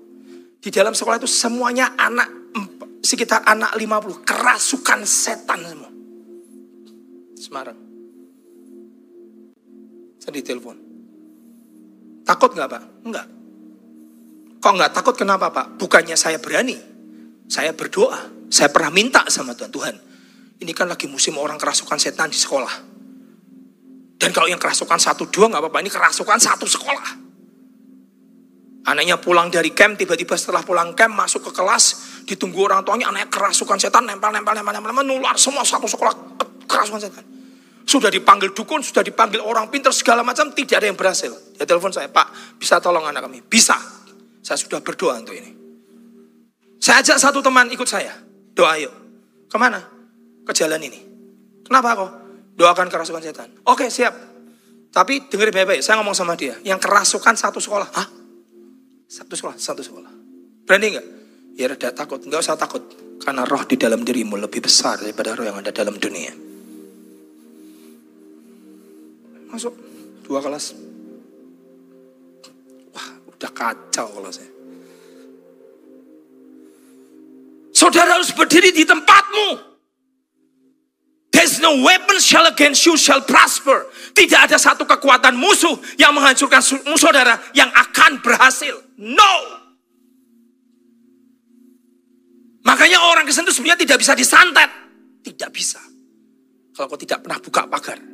[0.62, 2.55] Di dalam sekolah itu semuanya anak,
[3.03, 5.90] sekitar anak 50, kerasukan setan semua.
[7.35, 7.79] Semarang.
[10.29, 10.77] Saya ditelepon.
[12.29, 12.83] Takut nggak pak?
[13.01, 13.27] Enggak.
[14.61, 15.81] Kok nggak takut kenapa pak?
[15.81, 16.77] Bukannya saya berani.
[17.49, 18.45] Saya berdoa.
[18.53, 19.73] Saya pernah minta sama Tuhan.
[19.73, 19.97] Tuhan,
[20.61, 22.75] ini kan lagi musim orang kerasukan setan di sekolah.
[24.21, 25.81] Dan kalau yang kerasukan satu dua nggak apa-apa.
[25.81, 27.09] Ini kerasukan satu sekolah.
[28.85, 31.85] Anaknya pulang dari camp, tiba-tiba setelah pulang camp masuk ke kelas,
[32.29, 36.37] ditunggu orang tuanya, anaknya kerasukan setan, nempel, nempel, nempel, nempel, menular semua satu sekolah
[36.69, 37.38] kerasukan setan.
[37.88, 41.33] Sudah dipanggil dukun, sudah dipanggil orang pintar segala macam, tidak ada yang berhasil.
[41.57, 43.40] Dia telepon saya, Pak, bisa tolong anak kami?
[43.40, 43.81] Bisa.
[44.44, 45.57] Saya sudah berdoa untuk ini.
[46.77, 48.12] Saya ajak satu teman ikut saya.
[48.53, 48.92] Doa yuk.
[49.48, 49.81] Ke mana?
[50.44, 51.01] Ke jalan ini.
[51.64, 52.11] Kenapa kok?
[52.61, 53.48] Doakan kerasukan setan.
[53.64, 54.12] Oke, siap.
[54.92, 56.61] Tapi dengerin baik-baik, saya ngomong sama dia.
[56.61, 57.88] Yang kerasukan satu sekolah.
[57.88, 58.09] Hah?
[59.09, 60.12] Satu sekolah, satu sekolah.
[60.68, 61.07] Berani nggak?
[61.57, 62.85] Ya reda takut, nggak usah takut.
[63.24, 66.48] Karena roh di dalam dirimu lebih besar daripada roh yang ada dalam dunia.
[69.49, 69.73] Masuk
[70.25, 70.77] dua kelas.
[72.93, 74.53] Wah, udah kacau kalau saya.
[77.73, 79.69] Saudara harus berdiri di tempatmu.
[81.31, 83.87] There's no weapon shall against you shall prosper.
[84.11, 86.59] Tidak ada satu kekuatan musuh yang menghancurkan
[86.99, 88.75] saudara yang akan berhasil.
[88.99, 89.35] No.
[92.67, 94.71] Makanya orang Kristen itu sebenarnya tidak bisa disantet.
[95.23, 95.79] Tidak bisa.
[96.75, 98.08] Kalau kau tidak pernah buka pagar.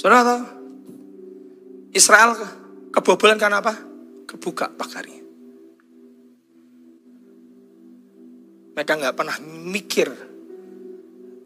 [0.00, 0.42] Saudara tahu?
[1.92, 2.32] Israel
[2.88, 3.76] kebobolan karena apa?
[4.24, 5.20] Kebuka pagarnya.
[8.72, 10.08] Mereka nggak pernah mikir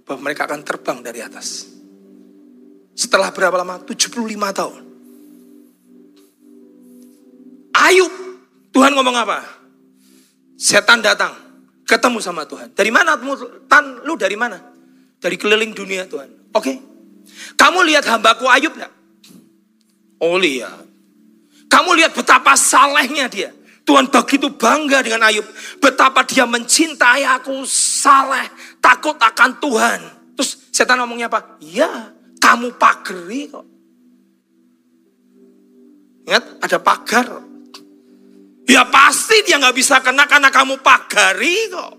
[0.06, 1.66] bahwa mereka akan terbang dari atas.
[2.94, 3.82] Setelah berapa lama?
[3.82, 4.22] 75
[4.54, 4.82] tahun.
[7.74, 8.12] Ayub,
[8.70, 9.42] Tuhan ngomong apa?
[10.54, 11.34] Setan datang,
[11.82, 12.70] ketemu sama Tuhan.
[12.70, 13.18] Dari mana?
[13.66, 14.62] Tan, lu dari mana?
[15.18, 16.54] Dari keliling dunia Tuhan.
[16.54, 16.93] Oke.
[17.54, 18.92] Kamu lihat hambaku Ayub nggak?
[20.22, 20.84] Oh lihat.
[21.68, 23.50] Kamu lihat betapa salehnya dia.
[23.84, 25.44] Tuhan begitu bangga dengan Ayub.
[25.76, 28.48] Betapa dia mencintai aku, saleh,
[28.80, 30.00] takut akan Tuhan.
[30.34, 31.60] Terus setan ngomongnya apa?
[31.60, 33.66] Ya, kamu pageri kok.
[36.24, 37.28] Ingat, ada pagar.
[38.64, 41.92] Ya pasti dia nggak bisa kena karena kamu pagari kok.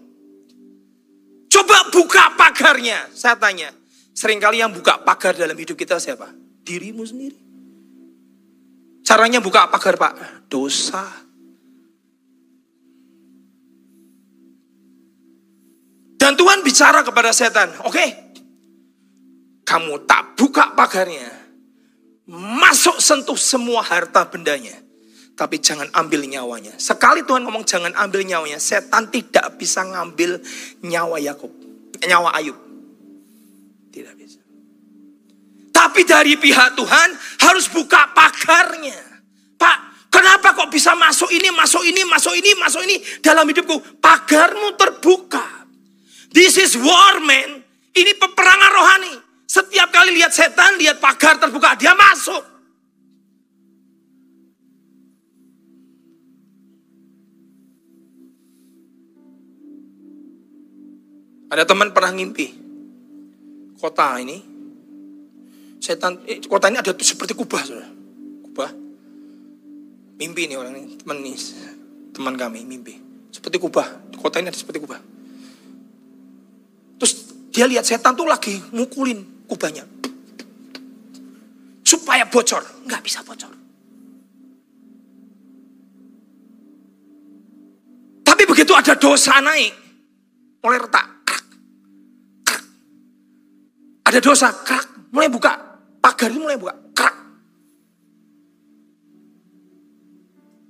[1.53, 3.13] Coba buka pagarnya.
[3.13, 3.69] Saya tanya,
[4.15, 6.32] sering kali yang buka pagar dalam hidup kita siapa?
[6.63, 7.38] Dirimu sendiri.
[9.06, 10.13] Caranya buka pagar pak?
[10.49, 11.06] Dosa.
[16.15, 18.10] Dan Tuhan bicara kepada setan, oke, okay,
[19.62, 21.30] kamu tak buka pagarnya,
[22.34, 24.73] masuk sentuh semua harta bendanya,
[25.38, 26.73] tapi jangan ambil nyawanya.
[26.82, 30.42] Sekali Tuhan ngomong jangan ambil nyawanya, setan tidak bisa ngambil
[30.81, 31.54] nyawa Yakub,
[32.02, 32.58] nyawa Ayub.
[33.96, 34.43] Tidak bisa.
[35.71, 37.10] Tapi dari pihak Tuhan
[37.48, 39.00] harus buka pagarnya.
[39.56, 44.04] Pak, kenapa kok bisa masuk ini, masuk ini, masuk ini, masuk ini dalam hidupku?
[44.04, 45.63] Pagarmu terbuka.
[46.35, 47.63] This is war man.
[47.96, 49.15] Ini peperangan rohani.
[49.48, 52.43] Setiap kali lihat setan, lihat pagar terbuka, dia masuk.
[61.48, 62.64] Ada teman pernah ngimpi
[63.86, 64.38] kota ini.
[65.77, 67.86] Setan, eh, kota ini ada seperti kubah, saudara.
[68.50, 68.71] Kubah.
[70.17, 71.38] Mimpi nih orang ini, teman nih,
[72.10, 72.98] teman kami mimpi.
[73.29, 74.10] Seperti kubah.
[74.17, 74.98] Kota ini ada seperti kubah.
[76.98, 77.13] Terus
[77.54, 79.86] dia lihat setan tuh lagi mukulin kubahnya.
[81.86, 82.65] Supaya bocor.
[82.90, 83.54] Nggak bisa bocor.
[88.25, 89.73] Tapi begitu ada dosa naik.
[90.65, 91.14] Mulai retak.
[94.15, 94.47] Ada dosa.
[94.47, 95.11] Krak.
[95.11, 95.51] Mulai buka.
[95.99, 96.71] Pagar ini mulai buka.
[96.95, 97.15] Krak.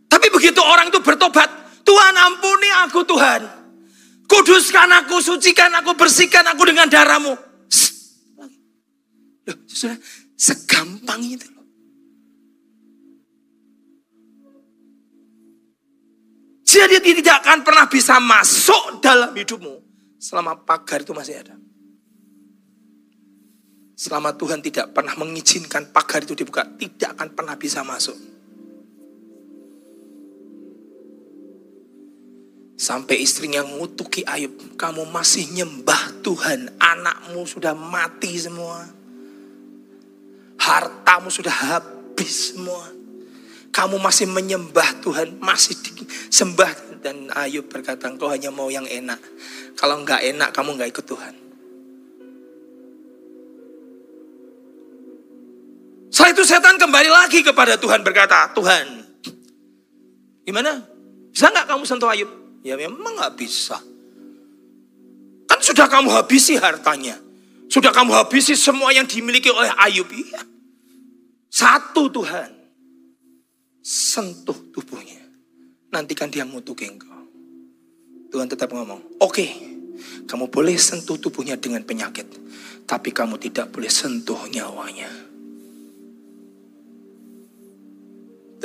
[0.09, 1.45] Tapi begitu orang itu bertobat.
[1.85, 3.45] Tuhan ampuni aku Tuhan.
[4.25, 7.37] Kuduskan aku, sucikan aku, bersihkan aku dengan darahmu.
[9.45, 10.01] Loh, saudara,
[10.33, 11.45] segampang itu.
[16.65, 19.85] Jadi dia tidak akan pernah bisa masuk dalam hidupmu
[20.17, 21.53] selama pagar itu masih ada.
[23.95, 28.35] Selama Tuhan tidak pernah mengizinkan pagar itu dibuka, tidak akan pernah bisa masuk.
[32.75, 38.83] Sampai istrinya ngutuki Ayub, kamu masih nyembah Tuhan, anakmu sudah mati semua.
[40.59, 42.91] Hartamu sudah habis semua.
[43.71, 46.99] Kamu masih menyembah Tuhan, masih disembah.
[46.99, 49.23] Dan Ayub berkata, engkau hanya mau yang enak.
[49.79, 51.44] Kalau enggak enak, kamu enggak ikut Tuhan.
[56.09, 58.85] Setelah itu setan kembali lagi kepada Tuhan berkata, Tuhan,
[60.45, 60.79] gimana?
[61.35, 62.31] Bisa nggak kamu sentuh Ayub?
[62.63, 63.77] Ya memang nggak bisa.
[65.45, 67.19] Kan sudah kamu habisi hartanya.
[67.67, 70.07] Sudah kamu habisi semua yang dimiliki oleh Ayub.
[70.09, 70.41] Iya.
[71.51, 72.49] Satu Tuhan.
[73.83, 75.21] Sentuh tubuhnya.
[75.91, 77.13] Nantikan dia ngutuki engkau.
[78.33, 79.49] Tuhan tetap ngomong, oke, okay,
[80.27, 82.27] kamu boleh sentuh tubuhnya dengan penyakit.
[82.83, 85.07] Tapi kamu tidak boleh sentuh nyawanya.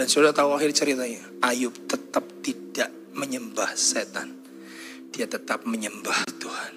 [0.01, 4.33] Dan sudah tahu akhir ceritanya, Ayub tetap tidak menyembah setan.
[5.13, 6.75] Dia tetap menyembah Tuhan.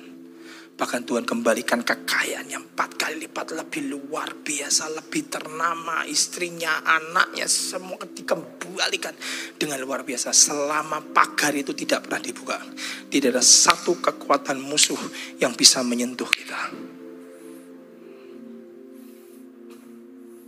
[0.76, 7.48] Bahkan Tuhan kembalikan kekayaan yang empat kali lipat lebih luar biasa, lebih ternama, istrinya, anaknya,
[7.48, 9.16] semua dikembalikan
[9.56, 10.36] dengan luar biasa.
[10.36, 12.60] Selama pagar itu tidak pernah dibuka.
[13.08, 15.00] Tidak ada satu kekuatan musuh
[15.40, 16.60] yang bisa menyentuh kita.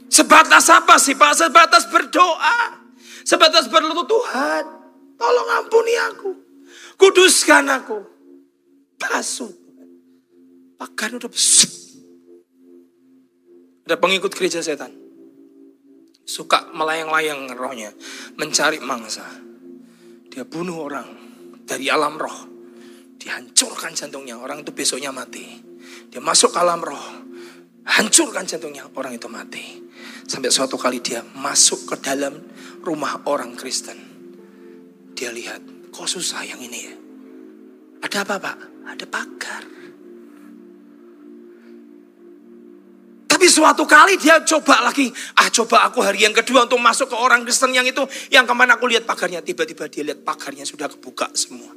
[0.09, 1.33] Sebatas apa sih Pak?
[1.33, 2.85] Sebatas berdoa.
[3.25, 4.63] Sebatas berlutut Tuhan.
[5.17, 6.31] Tolong ampuni aku.
[6.95, 7.97] Kuduskan aku.
[9.01, 9.51] Basuh.
[10.77, 11.71] Pagar udah besar.
[13.85, 14.93] Ada pengikut gereja setan.
[16.25, 17.93] Suka melayang-layang rohnya.
[18.37, 19.25] Mencari mangsa.
[20.29, 21.09] Dia bunuh orang
[21.65, 22.39] dari alam roh.
[23.17, 24.37] Dihancurkan jantungnya.
[24.41, 25.45] Orang itu besoknya mati.
[26.09, 27.05] Dia masuk alam roh.
[27.85, 28.89] Hancurkan jantungnya.
[28.97, 29.84] Orang itu mati.
[30.25, 32.33] Sampai suatu kali dia masuk ke dalam
[32.81, 34.15] rumah orang Kristen
[35.15, 35.63] dia lihat,
[35.95, 36.95] kok susah yang ini ya?
[38.03, 38.57] Ada apa pak?
[38.85, 39.63] Ada pagar.
[43.25, 45.07] Tapi suatu kali dia coba lagi,
[45.39, 48.53] ah coba aku hari yang kedua untuk masuk ke orang Kristen yang itu, yang ke
[48.53, 51.71] mana aku lihat pagarnya, tiba-tiba dia lihat pagarnya sudah kebuka semua.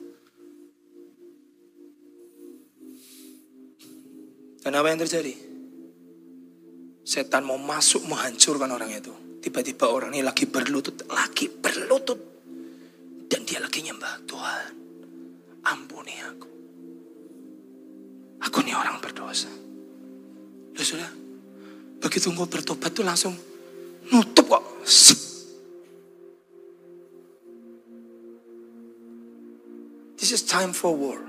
[4.58, 5.47] Dan apa yang terjadi?
[7.08, 9.08] Setan mau masuk menghancurkan orang itu.
[9.40, 12.20] Tiba-tiba orang ini lagi berlutut, lagi berlutut
[13.32, 14.72] dan dia lagi nyembah Tuhan.
[15.64, 16.48] Ampuni aku.
[18.44, 19.48] Aku ini orang berdosa.
[20.76, 21.08] Ya sudah.
[21.96, 23.32] Begitu engkau bertobat tuh langsung
[24.12, 24.64] nutup kok.
[30.20, 31.24] This is time for war.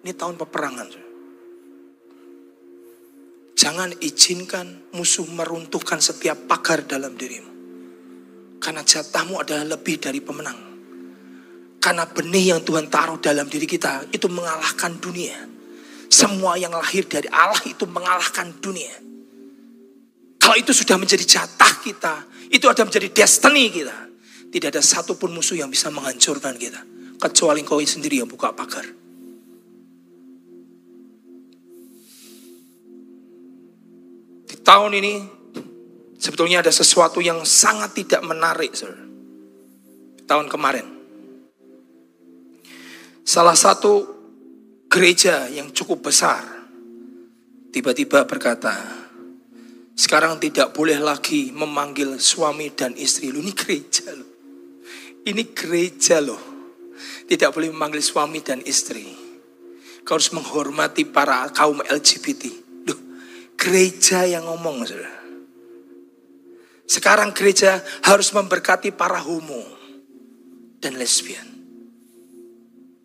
[0.00, 1.09] Ini tahun peperangan.
[3.60, 7.52] Jangan izinkan musuh meruntuhkan setiap pagar dalam dirimu.
[8.56, 10.56] Karena jatahmu adalah lebih dari pemenang.
[11.76, 15.44] Karena benih yang Tuhan taruh dalam diri kita itu mengalahkan dunia.
[16.08, 18.96] Semua yang lahir dari Allah itu mengalahkan dunia.
[20.40, 22.14] Kalau itu sudah menjadi jatah kita,
[22.48, 24.08] itu ada menjadi destiny kita.
[24.48, 26.80] Tidak ada satupun musuh yang bisa menghancurkan kita.
[27.20, 28.99] Kecuali kau sendiri yang buka pagar.
[34.70, 35.14] Tahun ini
[36.14, 38.70] sebetulnya ada sesuatu yang sangat tidak menarik.
[38.70, 40.86] Di tahun kemarin
[43.26, 44.06] salah satu
[44.86, 46.38] gereja yang cukup besar
[47.74, 48.78] tiba-tiba berkata,
[49.98, 53.34] sekarang tidak boleh lagi memanggil suami dan istri.
[53.34, 54.30] Lu ini gereja loh.
[55.26, 56.42] Ini gereja loh.
[57.26, 59.06] Tidak boleh memanggil suami dan istri.
[60.06, 62.69] Kau harus menghormati para kaum LGBT.
[63.60, 65.20] Gereja yang ngomong, saudara.
[66.88, 69.62] Sekarang gereja harus memberkati para homo
[70.80, 71.44] dan lesbian.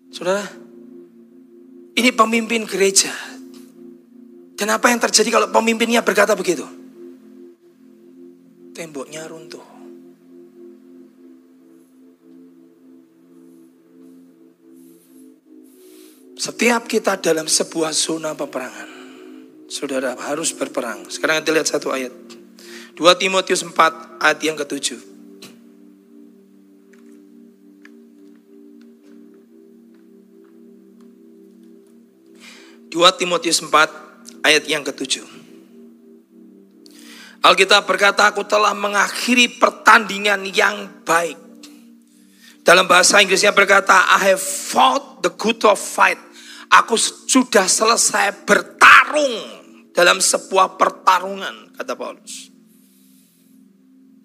[0.09, 0.47] Saudara,
[1.99, 3.11] ini pemimpin gereja.
[4.55, 6.63] Dan apa yang terjadi kalau pemimpinnya berkata begitu?
[8.71, 9.75] Temboknya runtuh.
[16.39, 18.94] Setiap kita dalam sebuah zona peperangan,
[19.69, 21.09] saudara harus berperang.
[21.09, 22.13] Sekarang kita lihat satu ayat.
[22.95, 25.15] 2 Timotius 4 ayat yang ketujuh.
[32.95, 35.27] 2 Timotius 4 ayat yang ketujuh.
[37.43, 41.37] Alkitab berkata, aku telah mengakhiri pertandingan yang baik.
[42.65, 46.17] Dalam bahasa Inggrisnya berkata, I have fought the good of fight.
[46.71, 48.47] Aku sudah selesai
[49.05, 49.37] bertarung
[49.93, 52.49] dalam sebuah pertarungan, kata Paulus.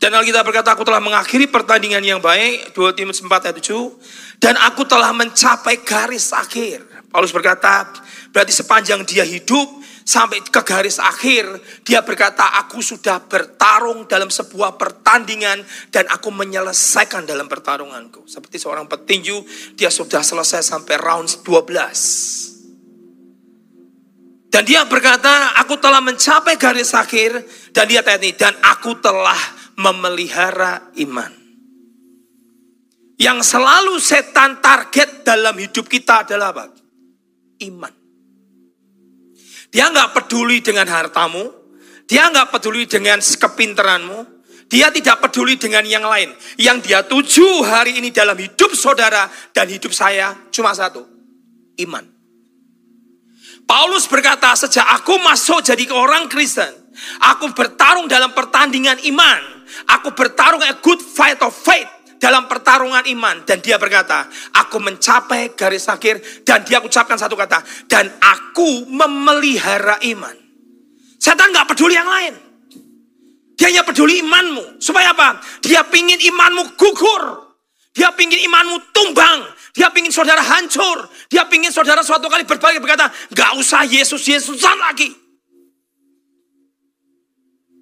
[0.00, 4.56] Dan Alkitab berkata, aku telah mengakhiri pertandingan yang baik, 2 Timotius 4 ayat 7, dan
[4.56, 6.80] aku telah mencapai garis akhir.
[7.12, 7.84] Paulus berkata,
[8.32, 9.68] Berarti sepanjang dia hidup
[10.06, 11.50] sampai ke garis akhir,
[11.82, 15.60] dia berkata, "Aku sudah bertarung dalam sebuah pertandingan
[15.90, 19.42] dan aku menyelesaikan dalam pertarunganku." Seperti seorang petinju,
[19.74, 22.49] dia sudah selesai sampai round 12.
[24.50, 29.38] Dan dia berkata, "Aku telah mencapai garis akhir." Dan dia tanya "Dan aku telah
[29.78, 31.30] memelihara iman."
[33.14, 36.66] Yang selalu setan target dalam hidup kita adalah apa?
[37.62, 37.94] Iman.
[39.70, 41.46] Dia nggak peduli dengan hartamu,
[42.10, 44.18] dia nggak peduli dengan kepinteranmu,
[44.66, 46.34] dia tidak peduli dengan yang lain.
[46.58, 51.06] Yang dia tuju hari ini dalam hidup saudara dan hidup saya cuma satu,
[51.86, 52.19] iman.
[53.70, 56.74] Paulus berkata, sejak aku masuk jadi orang Kristen,
[57.22, 59.62] aku bertarung dalam pertandingan iman.
[59.94, 61.86] Aku bertarung a good fight of faith
[62.18, 64.26] dalam pertarungan iman dan dia berkata,
[64.58, 70.34] aku mencapai garis akhir dan dia ucapkan satu kata, dan aku memelihara iman.
[71.14, 72.34] Setan nggak peduli yang lain.
[73.54, 74.82] Dia hanya peduli imanmu.
[74.82, 75.38] Supaya apa?
[75.62, 77.49] Dia pingin imanmu gugur.
[78.00, 79.44] Dia pingin imanmu tumbang.
[79.76, 81.04] Dia pingin saudara hancur.
[81.28, 85.12] Dia pingin saudara suatu kali berbalik berkata, gak usah Yesus Yesusan lagi.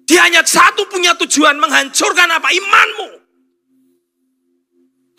[0.03, 2.51] Dia hanya satu punya tujuan menghancurkan apa?
[2.51, 3.07] Imanmu.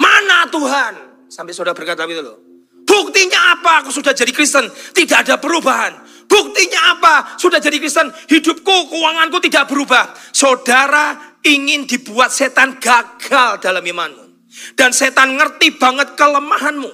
[0.04, 0.92] Mana Tuhan?
[1.32, 2.36] Sampai saudara berkata itu loh.
[2.84, 3.80] Buktinya apa?
[3.80, 5.96] Aku sudah jadi Kristen, tidak ada perubahan.
[6.28, 7.40] Buktinya apa?
[7.40, 10.12] Sudah jadi Kristen, hidupku, keuanganku tidak berubah.
[10.34, 14.29] Saudara ingin dibuat setan gagal dalam imanmu.
[14.74, 16.90] Dan setan ngerti banget kelemahanmu.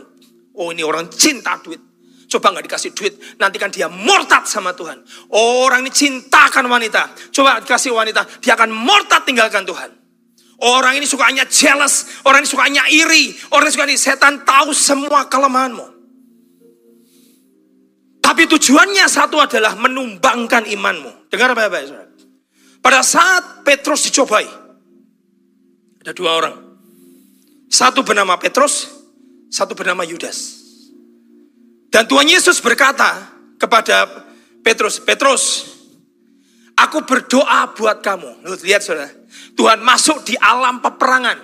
[0.57, 1.81] Oh ini orang cinta duit.
[2.27, 4.99] Coba nggak dikasih duit, nanti kan dia murtad sama Tuhan.
[5.31, 7.15] Orang ini cintakan wanita.
[7.31, 9.95] Coba dikasih wanita, dia akan murtad tinggalkan Tuhan.
[10.67, 15.87] Orang ini sukanya jealous, orang ini sukanya iri, orang ini sukanya setan tahu semua kelemahanmu.
[18.27, 21.31] Tapi tujuannya satu adalah menumbangkan imanmu.
[21.31, 21.95] Dengar baik-baik.
[22.83, 24.51] Pada saat Petrus dicobai,
[26.03, 26.66] ada dua orang.
[27.67, 28.89] Satu bernama Petrus,
[29.51, 30.65] satu bernama Yudas.
[31.91, 34.07] Dan Tuhan Yesus berkata kepada
[34.61, 35.45] Petrus, Petrus,
[36.77, 38.45] aku berdoa buat kamu.
[38.63, 39.11] Lihat saudara,
[39.57, 41.39] Tuhan masuk di alam peperangan,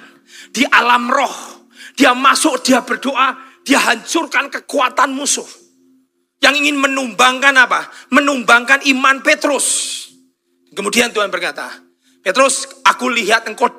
[0.53, 1.63] di alam roh.
[1.97, 5.47] Dia masuk, dia berdoa, dia hancurkan kekuatan musuh.
[6.43, 7.87] Yang ingin menumbangkan apa?
[8.11, 9.67] Menumbangkan iman Petrus.
[10.75, 11.71] Kemudian Tuhan berkata,
[12.25, 13.71] Petrus, aku lihat engkau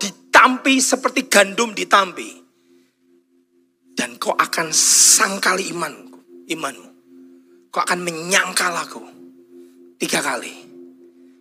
[0.43, 2.35] ditampi seperti gandum ditampi.
[3.95, 6.89] Dan kau akan sangkali imanku, imanmu.
[7.71, 8.99] Kau akan menyangkal aku
[9.95, 10.51] tiga kali.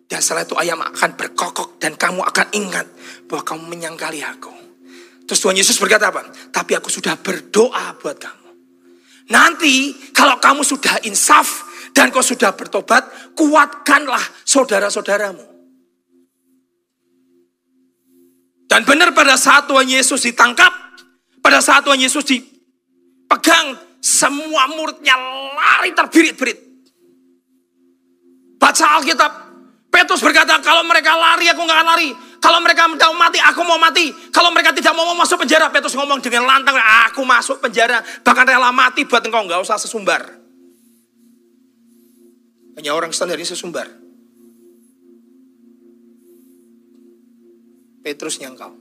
[0.06, 2.86] Dan setelah itu ayam akan berkokok dan kamu akan ingat
[3.26, 4.54] bahwa kamu menyangkali aku.
[5.26, 6.22] Terus Tuhan Yesus berkata apa?
[6.54, 8.50] Tapi aku sudah berdoa buat kamu.
[9.34, 15.51] Nanti kalau kamu sudah insaf dan kau sudah bertobat, kuatkanlah saudara-saudaramu.
[18.72, 20.72] Dan benar pada saat Tuhan Yesus ditangkap,
[21.44, 25.12] pada saat Tuhan Yesus dipegang, semua muridnya
[25.52, 26.56] lari terbirit-birit.
[28.56, 29.32] Baca Alkitab,
[29.92, 32.08] Petrus berkata, kalau mereka lari, aku nggak akan lari.
[32.40, 34.08] Kalau mereka mau mati, aku mau mati.
[34.32, 38.00] Kalau mereka tidak mau masuk penjara, Petrus ngomong dengan lantang, aku masuk penjara.
[38.24, 40.32] Bahkan rela mati buat engkau, nggak usah sesumbar.
[42.80, 44.01] Hanya orang standar ini sesumbar.
[48.02, 48.74] Petrus nyangkau.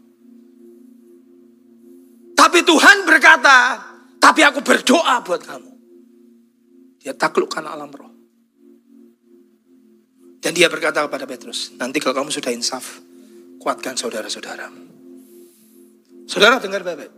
[2.34, 3.78] Tapi Tuhan berkata,
[4.17, 5.72] tapi aku berdoa buat kamu.
[7.01, 8.09] Dia taklukkan alam roh.
[10.41, 12.97] Dan dia berkata kepada Petrus, nanti kalau kamu sudah insaf,
[13.61, 14.74] kuatkan saudara-saudara.
[16.26, 17.13] Saudara dengar baik-baik.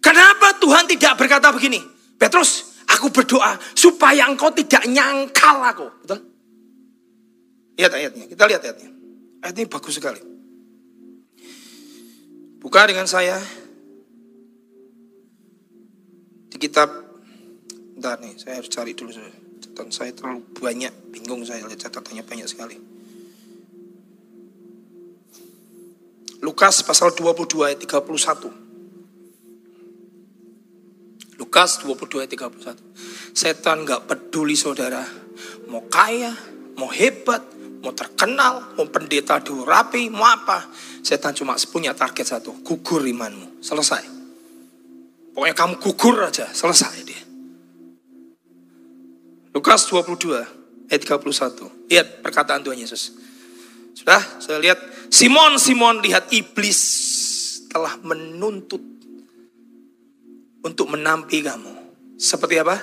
[0.00, 1.84] Kenapa Tuhan tidak berkata begini?
[2.16, 5.86] Petrus, aku berdoa supaya engkau tidak nyangkal aku.
[6.00, 6.20] Betul?
[7.76, 8.90] Lihat ayatnya, kita lihat ayatnya.
[9.44, 10.29] Ayat ini bagus sekali.
[12.60, 13.40] Buka dengan saya
[16.52, 17.10] di kitab
[18.00, 19.12] Bentar nih, saya harus cari dulu.
[19.60, 22.80] Catatan saya terlalu banyak, bingung saya lihat catatannya banyak sekali.
[26.40, 28.56] Lukas pasal 22 ayat 31.
[31.36, 33.36] Lukas 22 ayat 31.
[33.36, 35.04] Setan nggak peduli saudara.
[35.68, 36.32] Mau kaya,
[36.80, 37.44] mau hebat,
[37.80, 40.68] mau terkenal, mau pendeta dulu rapi, mau apa.
[41.00, 43.60] Setan cuma punya target satu, gugur imanmu.
[43.64, 44.04] Selesai.
[45.32, 47.22] Pokoknya kamu gugur aja, selesai dia.
[49.50, 51.90] Lukas 22 ayat 31.
[51.90, 53.16] Lihat perkataan Tuhan Yesus.
[53.96, 54.78] Sudah, saya lihat
[55.10, 56.80] Simon, Simon lihat iblis
[57.70, 58.82] telah menuntut
[60.62, 61.74] untuk menampi kamu.
[62.20, 62.78] Seperti apa?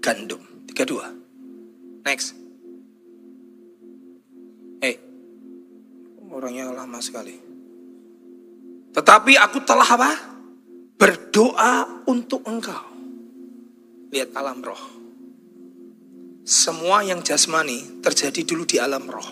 [0.00, 0.40] Gandum.
[0.70, 2.06] 32.
[2.06, 2.47] Next.
[6.38, 7.34] Orangnya lama sekali.
[8.94, 10.12] Tetapi aku telah apa?
[10.98, 12.86] Berdoa untuk engkau.
[14.14, 14.82] Lihat alam roh.
[16.46, 19.28] Semua yang jasmani terjadi dulu di alam roh.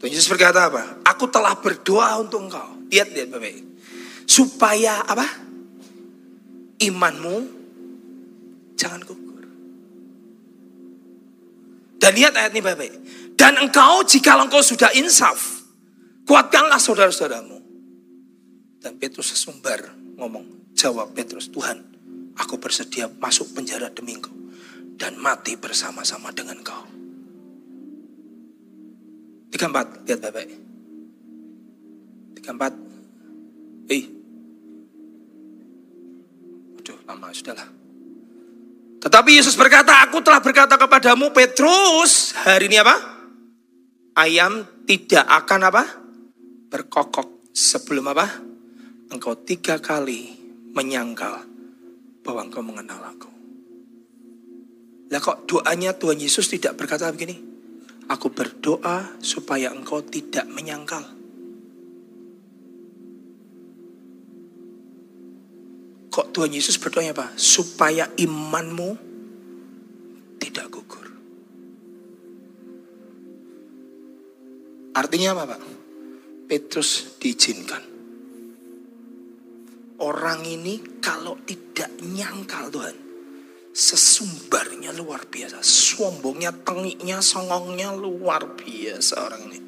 [0.00, 1.04] Tuhan Yesus berkata apa?
[1.06, 2.88] Aku telah berdoa untuk engkau.
[2.90, 3.54] Lihat, lihat Bapak.
[4.26, 5.26] Supaya apa?
[6.82, 7.36] Imanmu
[8.78, 9.44] jangan gugur.
[11.98, 12.90] Dan lihat ayat ini Bapak.
[13.38, 15.57] Dan engkau jika engkau sudah insaf,
[16.28, 17.56] kuatkanlah saudara-saudaramu.
[18.78, 21.82] Dan Petrus sesumbar ngomong, jawab Petrus, Tuhan,
[22.38, 24.36] aku bersedia masuk penjara demi engkau
[24.94, 26.86] dan mati bersama-sama dengan kau.
[29.48, 30.46] Tiga empat, lihat bapak.
[32.36, 32.72] Tiga empat.
[33.88, 34.04] Eh.
[36.78, 37.68] Aduh, lama sudahlah.
[38.98, 42.94] Tetapi Yesus berkata, aku telah berkata kepadamu Petrus, hari ini apa?
[44.18, 45.82] Ayam tidak akan apa?
[46.68, 48.28] Berkokok sebelum apa?
[49.08, 50.36] Engkau tiga kali
[50.76, 51.48] menyangkal
[52.20, 53.30] bahwa engkau mengenal aku.
[55.08, 57.40] Lah kok doanya Tuhan Yesus tidak berkata begini?
[58.12, 61.04] Aku berdoa supaya engkau tidak menyangkal.
[66.12, 67.32] Kok Tuhan Yesus berdoanya apa?
[67.40, 68.90] Supaya imanmu
[70.36, 71.08] tidak gugur.
[74.92, 75.77] Artinya apa Pak?
[76.48, 77.84] Petrus diizinkan.
[80.00, 82.96] Orang ini kalau tidak nyangkal Tuhan,
[83.76, 85.60] sesumbarnya luar biasa.
[85.60, 89.60] Sombongnya, tengiknya, songongnya luar biasa orang ini.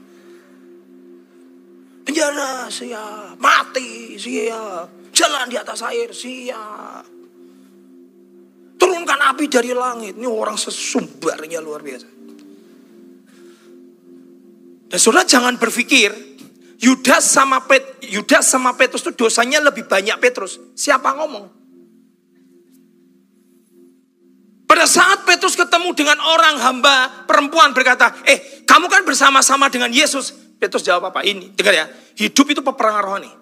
[2.01, 7.05] Penjara siap, mati siap, jalan di atas air siap.
[8.81, 10.17] Turunkan api dari langit.
[10.17, 12.09] Ini orang sesumbarnya luar biasa.
[14.91, 16.30] Dan saudara jangan berpikir
[16.81, 20.57] Yudas sama Pet, Yudas sama Petrus itu dosanya lebih banyak Petrus.
[20.73, 21.61] Siapa ngomong?
[24.65, 30.33] Pada saat Petrus ketemu dengan orang hamba perempuan berkata, eh kamu kan bersama-sama dengan Yesus.
[30.57, 31.21] Petrus jawab apa?
[31.21, 31.87] Ini, dengar ya.
[32.17, 33.33] Hidup itu peperangan rohani.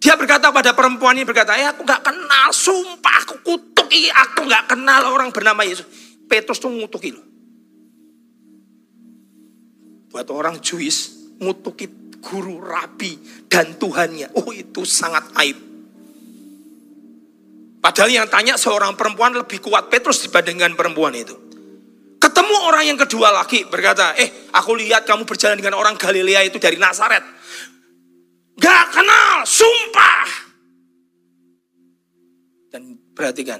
[0.00, 4.72] Dia berkata pada perempuan ini berkata, eh aku gak kenal, sumpah aku kutuki, aku gak
[4.72, 5.84] kenal orang bernama Yesus.
[6.24, 7.24] Petrus tuh ngutuki loh.
[10.08, 13.18] Buat orang Jewish, ngutuki guru, rabi,
[13.50, 14.38] dan Tuhannya.
[14.38, 15.58] Oh itu sangat aib.
[17.82, 21.34] Padahal yang tanya seorang perempuan lebih kuat Petrus dibandingkan perempuan itu.
[22.22, 26.62] Ketemu orang yang kedua lagi berkata, eh aku lihat kamu berjalan dengan orang Galilea itu
[26.62, 27.26] dari Nazaret.
[28.54, 30.26] Gak kenal, sumpah.
[32.70, 33.58] Dan perhatikan,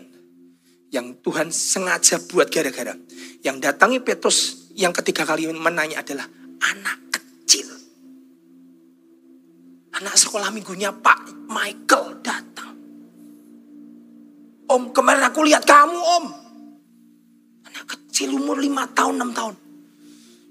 [0.95, 2.95] yang Tuhan sengaja buat gara-gara.
[3.43, 6.31] Yang datangi Petrus yang ketiga kali menanya adalah
[6.63, 7.67] anak kecil.
[10.03, 12.75] Anak sekolah minggunya Pak Michael datang.
[14.67, 16.27] Om, kemarin aku lihat kamu, Om.
[17.71, 19.55] Anak kecil umur lima tahun, enam tahun.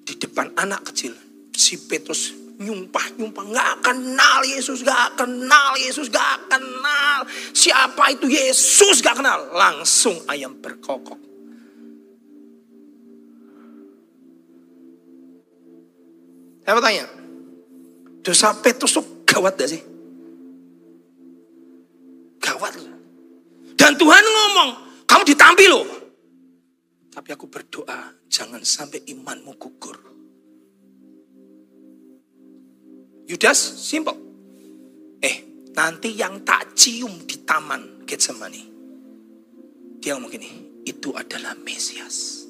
[0.08, 1.12] Di depan anak kecil,
[1.52, 2.32] si Petrus
[2.64, 3.44] nyumpah-nyumpah.
[3.52, 7.28] Gak kenal Yesus, gak kenal Yesus, gak kenal.
[7.52, 9.52] Siapa itu Yesus, gak kenal.
[9.52, 11.20] Langsung ayam berkokok.
[16.64, 17.04] Saya mau tanya,
[18.24, 19.82] dosa Petrus tuh gawat gak sih?
[22.44, 22.76] Gawat.
[23.80, 24.70] Dan Tuhan ngomong,
[25.08, 25.88] kamu ditampil loh.
[27.12, 29.98] Tapi aku berdoa, jangan sampai imanmu gugur.
[33.32, 34.16] Yudas, simple.
[35.24, 38.64] Eh, nanti yang tak cium di taman Getsemani.
[40.04, 40.50] Dia ngomong gini,
[40.84, 42.44] itu adalah Mesias.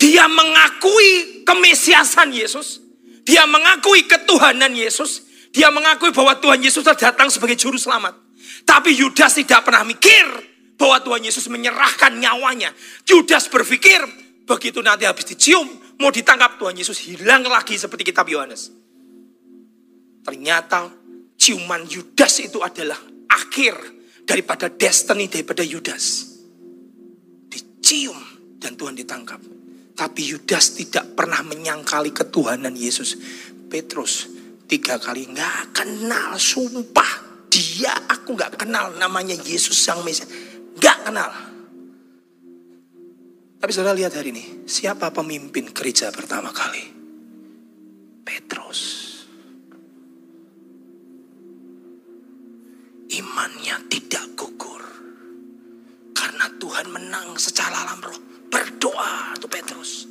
[0.00, 2.89] Dia mengakui kemesiasan Yesus.
[3.30, 5.30] Dia mengakui ketuhanan Yesus.
[5.54, 8.18] Dia mengakui bahwa Tuhan Yesus datang sebagai juru selamat.
[8.66, 10.26] Tapi Yudas tidak pernah mikir
[10.74, 12.74] bahwa Tuhan Yesus menyerahkan nyawanya.
[13.06, 14.02] Yudas berpikir
[14.42, 15.70] begitu nanti habis dicium,
[16.02, 18.74] mau ditangkap Tuhan Yesus hilang lagi seperti kitab Yohanes.
[20.26, 20.90] Ternyata
[21.38, 22.98] ciuman Yudas itu adalah
[23.30, 23.78] akhir
[24.26, 26.34] daripada destiny daripada Yudas.
[27.46, 28.18] Dicium
[28.58, 29.59] dan Tuhan ditangkap.
[30.00, 33.20] Tapi Yudas tidak pernah menyangkali ketuhanan Yesus.
[33.68, 34.32] Petrus
[34.64, 40.30] tiga kali nggak kenal, sumpah dia aku nggak kenal namanya Yesus sang Mesias,
[40.80, 41.30] nggak kenal.
[43.60, 46.80] Tapi saudara lihat hari ini, siapa pemimpin gereja pertama kali?
[48.24, 49.10] Petrus.
[53.10, 54.82] imannya tidak gugur.
[56.14, 58.18] Karena Tuhan menang secara alam roh.
[58.50, 60.10] Berdoa tuh Petrus.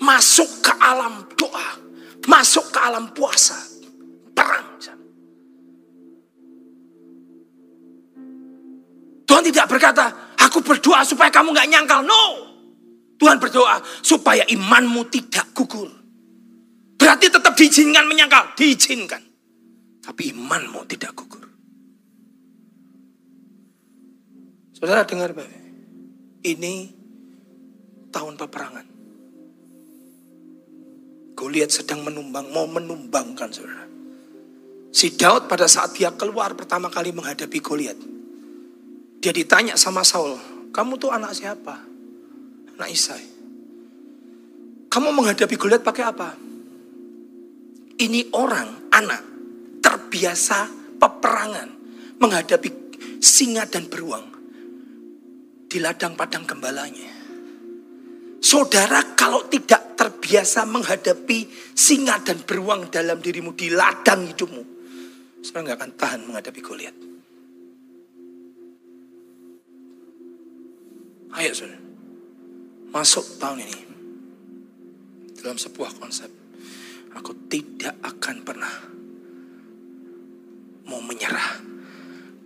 [0.00, 1.68] Masuk ke alam doa.
[2.24, 3.58] Masuk ke alam puasa.
[4.32, 4.74] Perang.
[9.24, 12.00] Tuhan tidak berkata, aku berdoa supaya kamu nggak nyangkal.
[12.06, 12.24] No.
[13.18, 15.90] Tuhan berdoa supaya imanmu tidak gugur.
[16.94, 18.54] Berarti tetap diizinkan menyangkal.
[18.54, 19.22] Diizinkan.
[20.04, 21.43] Tapi imanmu tidak gugur.
[24.74, 25.62] Saudara dengar Bapak.
[26.44, 26.74] Ini
[28.10, 28.86] tahun peperangan.
[31.38, 33.86] Goliat sedang menumbang, mau menumbangkan saudara.
[34.94, 37.98] Si Daud pada saat dia keluar pertama kali menghadapi Goliat.
[39.22, 40.36] Dia ditanya sama Saul,
[40.70, 41.74] kamu tuh anak siapa?
[42.76, 43.24] Anak Isai.
[44.90, 46.28] Kamu menghadapi Goliat pakai apa?
[47.94, 49.22] Ini orang, anak,
[49.78, 50.66] terbiasa
[50.98, 51.68] peperangan.
[52.18, 52.68] Menghadapi
[53.22, 54.33] singa dan beruang.
[55.74, 57.10] Di ladang padang gembalanya.
[58.38, 64.62] Saudara kalau tidak terbiasa menghadapi singa dan beruang dalam dirimu di ladang hidupmu.
[65.42, 66.96] Saudara nggak akan tahan menghadapi Goliat.
[71.42, 71.82] Ayo saudara.
[72.94, 73.78] Masuk tahun ini.
[75.42, 76.30] Dalam sebuah konsep
[77.18, 78.74] Aku tidak akan pernah
[80.86, 81.58] mau menyerah.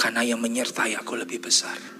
[0.00, 1.97] Karena yang menyertai aku lebih besar.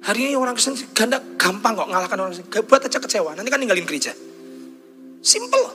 [0.00, 2.48] Hari ini orang Kristen ganda gampang kok ngalahkan orang Kristen.
[2.64, 4.16] Buat aja kecewa, nanti kan ninggalin gereja.
[5.20, 5.66] Simple.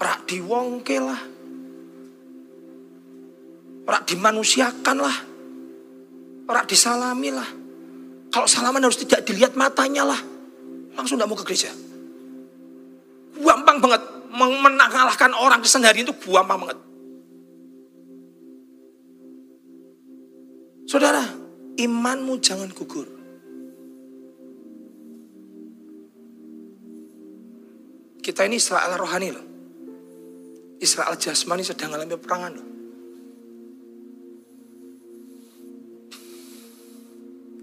[0.00, 1.20] Rak diwongke lah.
[3.84, 5.16] Rak dimanusiakan lah.
[6.48, 7.48] Rak disalami lah.
[8.32, 10.20] Kalau salaman harus tidak dilihat matanya lah.
[10.96, 11.68] Langsung tidak mau ke gereja.
[13.36, 16.78] Gampang banget mengalahkan orang Kristen hari itu gampang banget.
[20.88, 21.20] Saudara,
[21.78, 23.06] imanmu jangan gugur.
[28.18, 29.46] Kita ini Israel rohani loh.
[30.82, 32.68] Israel jasmani sedang mengalami peperangan loh.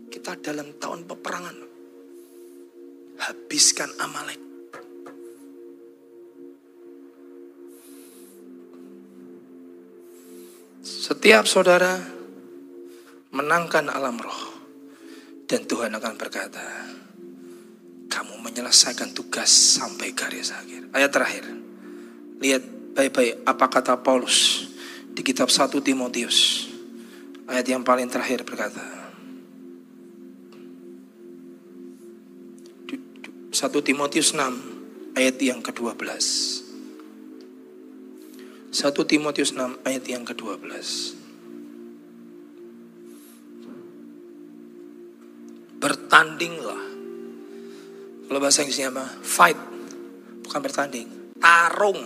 [0.09, 1.71] Kita dalam tahun peperangan loh.
[3.19, 4.41] Habiskan Amalek.
[10.81, 12.14] Setiap saudara
[13.35, 14.55] menangkan alam roh
[15.45, 16.63] dan Tuhan akan berkata,
[18.07, 20.87] kamu menyelesaikan tugas sampai garis akhir.
[20.95, 21.45] Ayat terakhir.
[22.39, 22.63] Lihat
[22.95, 24.71] baik-baik apa kata Paulus
[25.11, 26.71] di kitab 1 Timotius.
[27.45, 28.81] Ayat yang paling terakhir berkata.
[33.51, 35.95] 1 Timotius 6 ayat yang ke-12.
[38.75, 41.24] 1 Timotius 6 ayat yang ke-12.
[45.85, 46.81] Bertandinglah.
[48.25, 49.05] Kalau bahasa Inggrisnya apa?
[49.21, 49.59] Fight.
[50.41, 51.37] Bukan bertanding.
[51.37, 52.01] Tarung.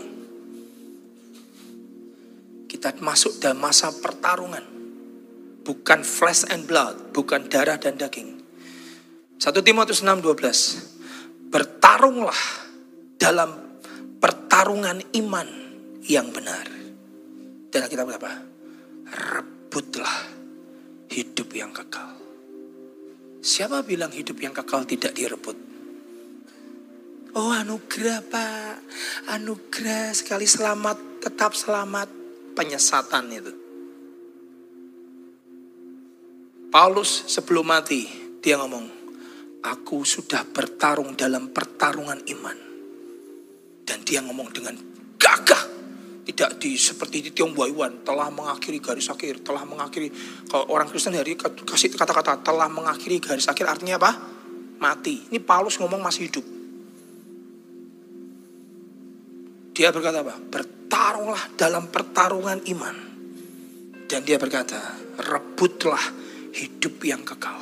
[2.67, 4.67] Kita masuk dalam masa pertarungan.
[5.63, 7.15] Bukan flesh and blood.
[7.15, 8.43] Bukan darah dan daging.
[9.39, 11.47] 1 Timotius 6, 12.
[11.47, 12.41] Bertarunglah
[13.15, 13.79] dalam
[14.19, 15.47] pertarungan iman
[16.03, 16.67] yang benar.
[17.71, 18.43] Dan kita berapa?
[19.07, 20.15] Rebutlah
[21.15, 22.18] hidup yang kekal.
[23.39, 25.55] Siapa bilang hidup yang kekal tidak direbut?
[27.39, 28.83] Oh anugerah pak,
[29.31, 32.11] anugerah sekali selamat, tetap selamat.
[32.57, 33.53] Penyesatan itu.
[36.67, 38.03] Paulus sebelum mati,
[38.43, 38.91] dia ngomong,
[39.63, 42.57] aku sudah bertarung dalam pertarungan iman.
[43.87, 44.75] Dan dia ngomong dengan
[46.29, 50.13] Tidak di seperti di Tionghoa Iwan, telah mengakhiri garis akhir, telah mengakhiri.
[50.45, 54.13] Kalau orang Kristen hari kasih kata-kata telah mengakhiri garis akhir artinya apa?
[54.77, 55.25] Mati.
[55.33, 56.45] Ini Paulus ngomong masih hidup.
[59.73, 60.37] Dia berkata apa?
[60.37, 62.95] Bertarunglah dalam pertarungan iman.
[64.05, 64.77] Dan dia berkata,
[65.17, 66.13] rebutlah
[66.53, 67.57] hidup yang kekal.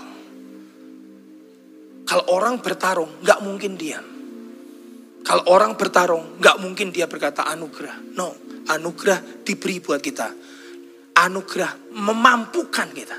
[2.03, 4.03] Kalau orang bertarung, nggak mungkin diam.
[5.23, 8.15] Kalau orang bertarung, nggak mungkin dia berkata anugerah.
[8.15, 10.27] No, anugerah diberi buat kita.
[11.17, 13.17] Anugerah memampukan kita.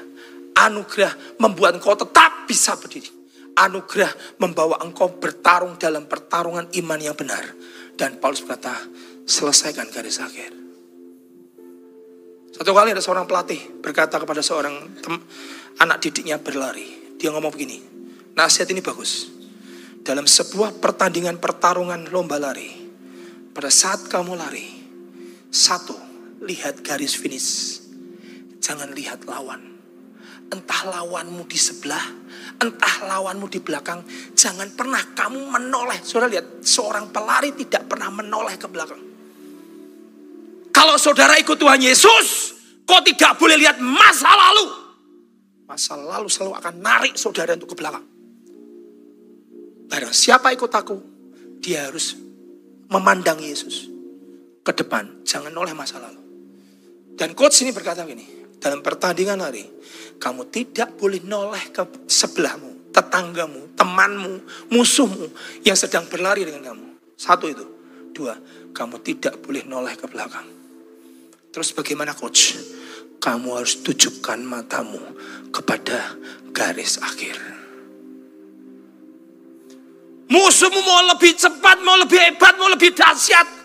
[0.59, 3.11] Anugerah membuat engkau tetap bisa berdiri.
[3.59, 7.43] Anugerah membawa engkau bertarung dalam pertarungan iman yang benar.
[7.99, 8.75] Dan Paulus berkata,
[9.27, 10.55] selesaikan garis akhir.
[12.55, 14.75] Satu kali ada seorang pelatih berkata kepada seorang
[15.83, 17.19] anak didiknya berlari.
[17.19, 17.79] Dia ngomong begini,
[18.39, 19.39] nasihat ini bagus
[20.09, 22.73] dalam sebuah pertandingan pertarungan lomba lari,
[23.53, 24.78] pada saat kamu lari,
[25.49, 25.97] satu,
[26.45, 27.81] lihat garis finish.
[28.61, 29.81] Jangan lihat lawan.
[30.49, 32.01] Entah lawanmu di sebelah,
[32.57, 34.01] entah lawanmu di belakang,
[34.33, 36.01] jangan pernah kamu menoleh.
[36.01, 39.03] Saudara lihat, seorang pelari tidak pernah menoleh ke belakang.
[40.73, 42.57] Kalau saudara ikut Tuhan Yesus,
[42.89, 44.67] kau tidak boleh lihat masa lalu.
[45.69, 48.05] Masa lalu selalu akan narik saudara untuk ke belakang.
[49.89, 50.97] Barang siapa ikut aku,
[51.61, 52.17] dia harus
[52.89, 53.98] memandang Yesus
[54.69, 56.21] ke depan, jangan oleh masa lalu.
[57.17, 59.65] Dan coach ini berkata gini, dalam pertandingan hari,
[60.21, 64.35] kamu tidak boleh noleh ke sebelahmu, tetanggamu, temanmu,
[64.69, 65.33] musuhmu
[65.65, 66.87] yang sedang berlari dengan kamu.
[67.17, 67.65] Satu itu.
[68.13, 68.37] Dua,
[68.77, 70.45] kamu tidak boleh noleh ke belakang.
[71.49, 72.61] Terus bagaimana coach?
[73.19, 75.01] Kamu harus tujukan matamu
[75.51, 76.15] kepada
[76.53, 77.35] garis akhir.
[80.29, 83.58] Musuhmu mau lebih cepat, mau lebih hebat, mau lebih dahsyat.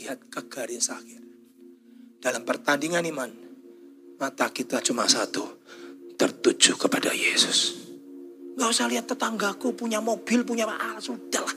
[0.00, 1.20] Lihat ke garis akhir.
[2.24, 3.28] Dalam pertandingan iman,
[4.16, 5.44] mata kita cuma satu,
[6.16, 7.84] tertuju kepada Yesus.
[8.56, 11.52] Gak usah lihat tetanggaku punya mobil, punya ah, sudahlah.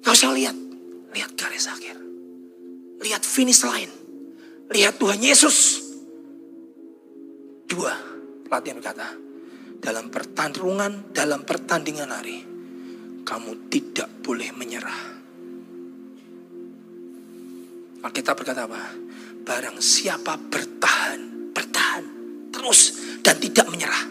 [0.00, 0.56] Gak usah lihat,
[1.12, 1.96] lihat garis akhir.
[3.04, 3.92] Lihat finish line.
[4.72, 5.84] Lihat Tuhan Yesus.
[7.68, 7.92] Dua,
[8.48, 9.08] pelatihan berkata,
[9.84, 12.57] dalam pertarungan, dalam pertandingan hari,
[13.28, 15.00] kamu tidak boleh menyerah.
[18.00, 18.96] Alkitab berkata apa?
[19.44, 22.04] Barang siapa bertahan, bertahan
[22.48, 24.08] terus dan tidak menyerah.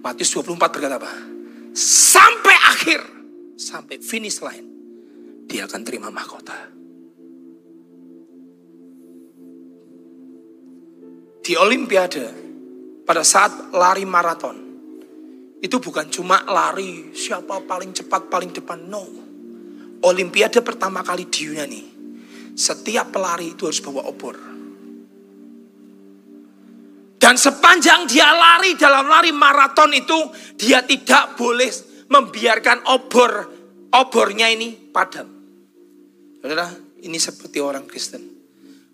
[0.00, 1.12] Matius 24 berkata apa?
[1.76, 3.00] Sampai akhir,
[3.60, 4.64] sampai finish line,
[5.44, 6.56] dia akan terima mahkota.
[11.44, 12.26] Di Olimpiade,
[13.04, 14.69] pada saat lari maraton,
[15.60, 18.80] itu bukan cuma lari siapa paling cepat paling depan.
[18.88, 19.04] No.
[20.00, 21.82] Olimpiade pertama kali di Yunani.
[22.56, 24.36] Setiap pelari itu harus bawa obor.
[27.20, 30.16] Dan sepanjang dia lari dalam lari maraton itu,
[30.56, 31.68] dia tidak boleh
[32.08, 33.32] membiarkan obor
[33.92, 35.28] obornya ini padam.
[36.40, 36.72] Saudara,
[37.04, 38.24] ini seperti orang Kristen.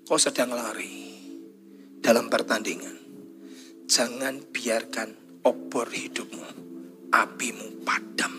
[0.03, 1.15] Kau sedang lari
[2.03, 2.99] dalam pertandingan.
[3.87, 6.47] Jangan biarkan obor hidupmu,
[7.15, 8.35] apimu padam.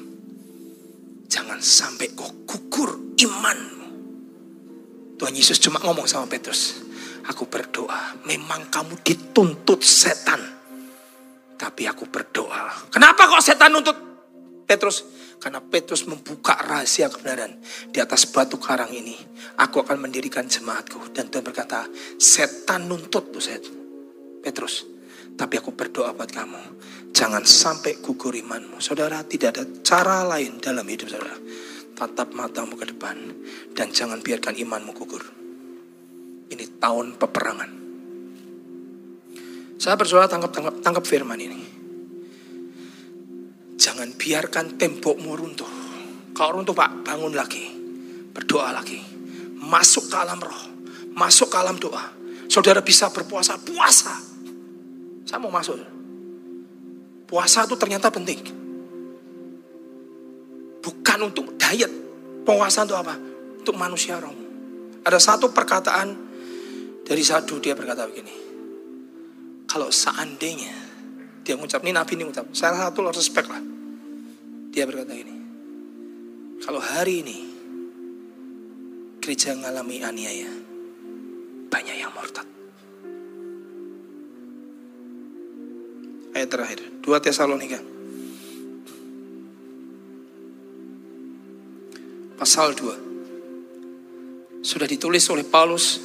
[1.31, 3.87] Jangan sampai kau gugur imanmu.
[5.15, 6.83] Tuhan Yesus cuma ngomong sama Petrus,
[7.25, 10.59] aku berdoa, memang kamu dituntut setan.
[11.57, 12.91] Tapi aku berdoa.
[12.93, 13.97] Kenapa kok setan nuntut
[14.69, 15.01] Petrus?
[15.41, 17.57] Karena Petrus membuka rahasia kebenaran.
[17.89, 19.17] Di atas batu karang ini,
[19.57, 21.13] aku akan mendirikan jemaatku.
[21.13, 21.89] Dan Tuhan berkata,
[22.21, 23.41] setan nuntut tuh
[24.45, 24.85] Petrus.
[25.37, 26.61] Tapi aku berdoa buat kamu.
[27.17, 28.77] Jangan sampai gugur imanmu.
[28.77, 31.33] Saudara, tidak ada cara lain dalam hidup saudara.
[31.97, 33.17] Tatap matamu ke depan.
[33.73, 35.25] Dan jangan biarkan imanmu gugur.
[36.53, 37.71] Ini tahun peperangan.
[39.81, 41.61] Saya bersuara tangkap, tangkap, tangkap firman ini.
[43.81, 45.73] Jangan biarkan tembokmu runtuh.
[46.37, 47.65] Kalau runtuh pak, bangun lagi.
[48.29, 49.01] Berdoa lagi.
[49.57, 50.63] Masuk ke alam roh.
[51.17, 52.13] Masuk ke alam doa.
[52.45, 54.21] Saudara bisa berpuasa, puasa.
[55.25, 55.96] Saya mau masuk.
[57.27, 58.39] Puasa itu ternyata penting.
[60.79, 61.91] Bukan untuk diet.
[62.47, 63.19] Puasa itu apa?
[63.59, 64.31] Untuk manusia roh.
[65.03, 66.15] Ada satu perkataan
[67.03, 68.31] dari satu dia berkata begini.
[69.67, 70.71] Kalau seandainya
[71.43, 73.63] dia mengucap, ini Nabi ini mengucap, saya satu respect lah.
[74.71, 75.35] Dia berkata ini.
[76.63, 77.37] Kalau hari ini
[79.19, 80.51] gereja mengalami aniaya,
[81.67, 82.56] banyak yang murtad.
[86.37, 86.85] Ayat terakhir.
[87.01, 87.81] 2 Tesalonika.
[92.37, 93.09] Pasal 2.
[94.67, 95.95] sudah ditulis oleh Paulus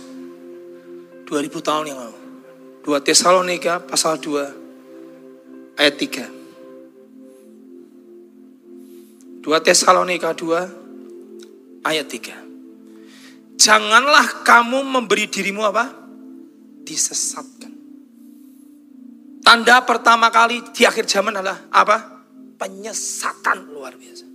[1.27, 2.15] 2000 tahun yang lalu.
[2.87, 6.31] 2 Tesalonika pasal 2 ayat 3.
[9.43, 13.59] 2 Tesalonika 2 ayat 3.
[13.59, 15.91] Janganlah kamu memberi dirimu apa?
[16.87, 17.52] Disesatkan.
[19.43, 22.25] Tanda pertama kali di akhir zaman adalah apa?
[22.57, 24.27] Penyesatan luar biasa.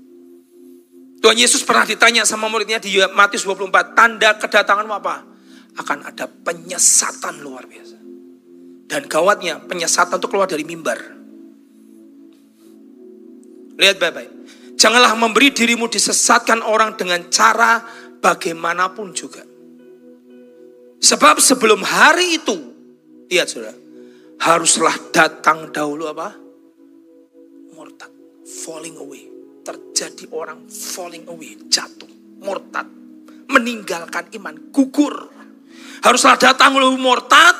[1.23, 5.15] Tuhan Yesus pernah ditanya sama muridnya di Matius 24, tanda kedatanganmu apa?
[5.79, 7.97] Akan ada penyesatan luar biasa.
[8.87, 10.99] Dan gawatnya, penyesatan itu keluar dari mimbar.
[13.77, 14.31] Lihat baik-baik.
[14.77, 17.81] Janganlah memberi dirimu disesatkan orang dengan cara
[18.21, 19.41] bagaimanapun juga.
[21.01, 22.57] Sebab sebelum hari itu,
[23.29, 23.86] lihat saudara,
[24.41, 26.29] haruslah datang dahulu apa?
[27.73, 28.11] Murtad,
[28.45, 29.23] falling away.
[29.67, 32.07] Terjadi orang falling away, jatuh,
[32.39, 32.87] murtad,
[33.51, 35.27] meninggalkan iman, gugur.
[35.99, 37.55] Haruslah datang dahulu murtad,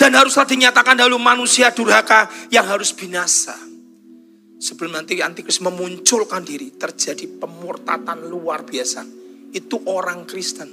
[0.00, 3.52] dan haruslah dinyatakan dahulu manusia durhaka yang harus binasa.
[4.60, 9.04] Sebelum nanti antikris memunculkan diri, terjadi pemurtatan luar biasa.
[9.52, 10.68] Itu orang Kristen.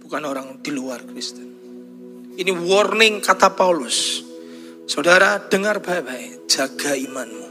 [0.00, 1.57] Bukan orang di luar Kristen.
[2.38, 4.22] Ini warning kata Paulus.
[4.86, 7.46] Saudara dengar baik-baik, jaga imanmu.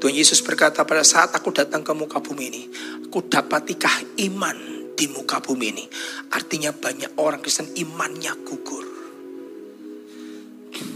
[0.00, 2.62] Tuhan Yesus berkata pada saat aku datang ke muka bumi ini,
[3.04, 3.92] aku dapatikah
[4.24, 4.56] iman
[4.96, 5.84] di muka bumi ini.
[6.32, 8.88] Artinya banyak orang Kristen imannya gugur.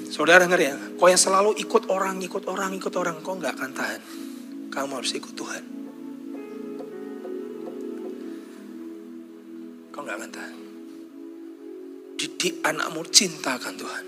[0.08, 3.70] Saudara dengar ya, kau yang selalu ikut orang, ikut orang, ikut orang, kau nggak akan
[3.76, 4.02] tahan.
[4.72, 5.64] Kamu harus ikut Tuhan.
[9.92, 10.65] Kau nggak akan tahan.
[12.16, 14.06] Didik anakmu cinta akan Tuhan.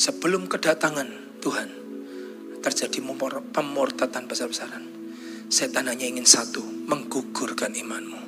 [0.00, 1.68] Sebelum kedatangan Tuhan,
[2.64, 3.04] terjadi
[3.52, 4.84] pemurtatan besar-besaran.
[5.52, 8.20] Setan hanya ingin satu, menggugurkan imanmu.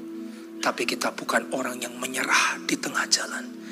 [0.60, 3.64] Tapi kita bukan orang yang menyerah di tengah jalan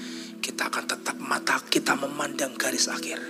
[0.42, 3.22] kita akan tetap mata kita memandang garis akhir.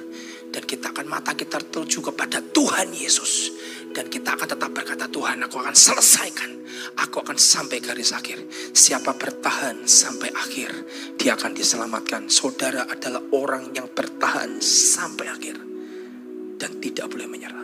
[0.49, 3.53] Dan kita akan mata kita tertuju kepada Tuhan Yesus.
[3.93, 6.51] Dan kita akan tetap berkata, Tuhan aku akan selesaikan.
[6.99, 8.41] Aku akan sampai garis akhir.
[8.73, 10.71] Siapa bertahan sampai akhir,
[11.21, 12.33] dia akan diselamatkan.
[12.33, 15.57] Saudara adalah orang yang bertahan sampai akhir.
[16.57, 17.62] Dan tidak boleh menyerah.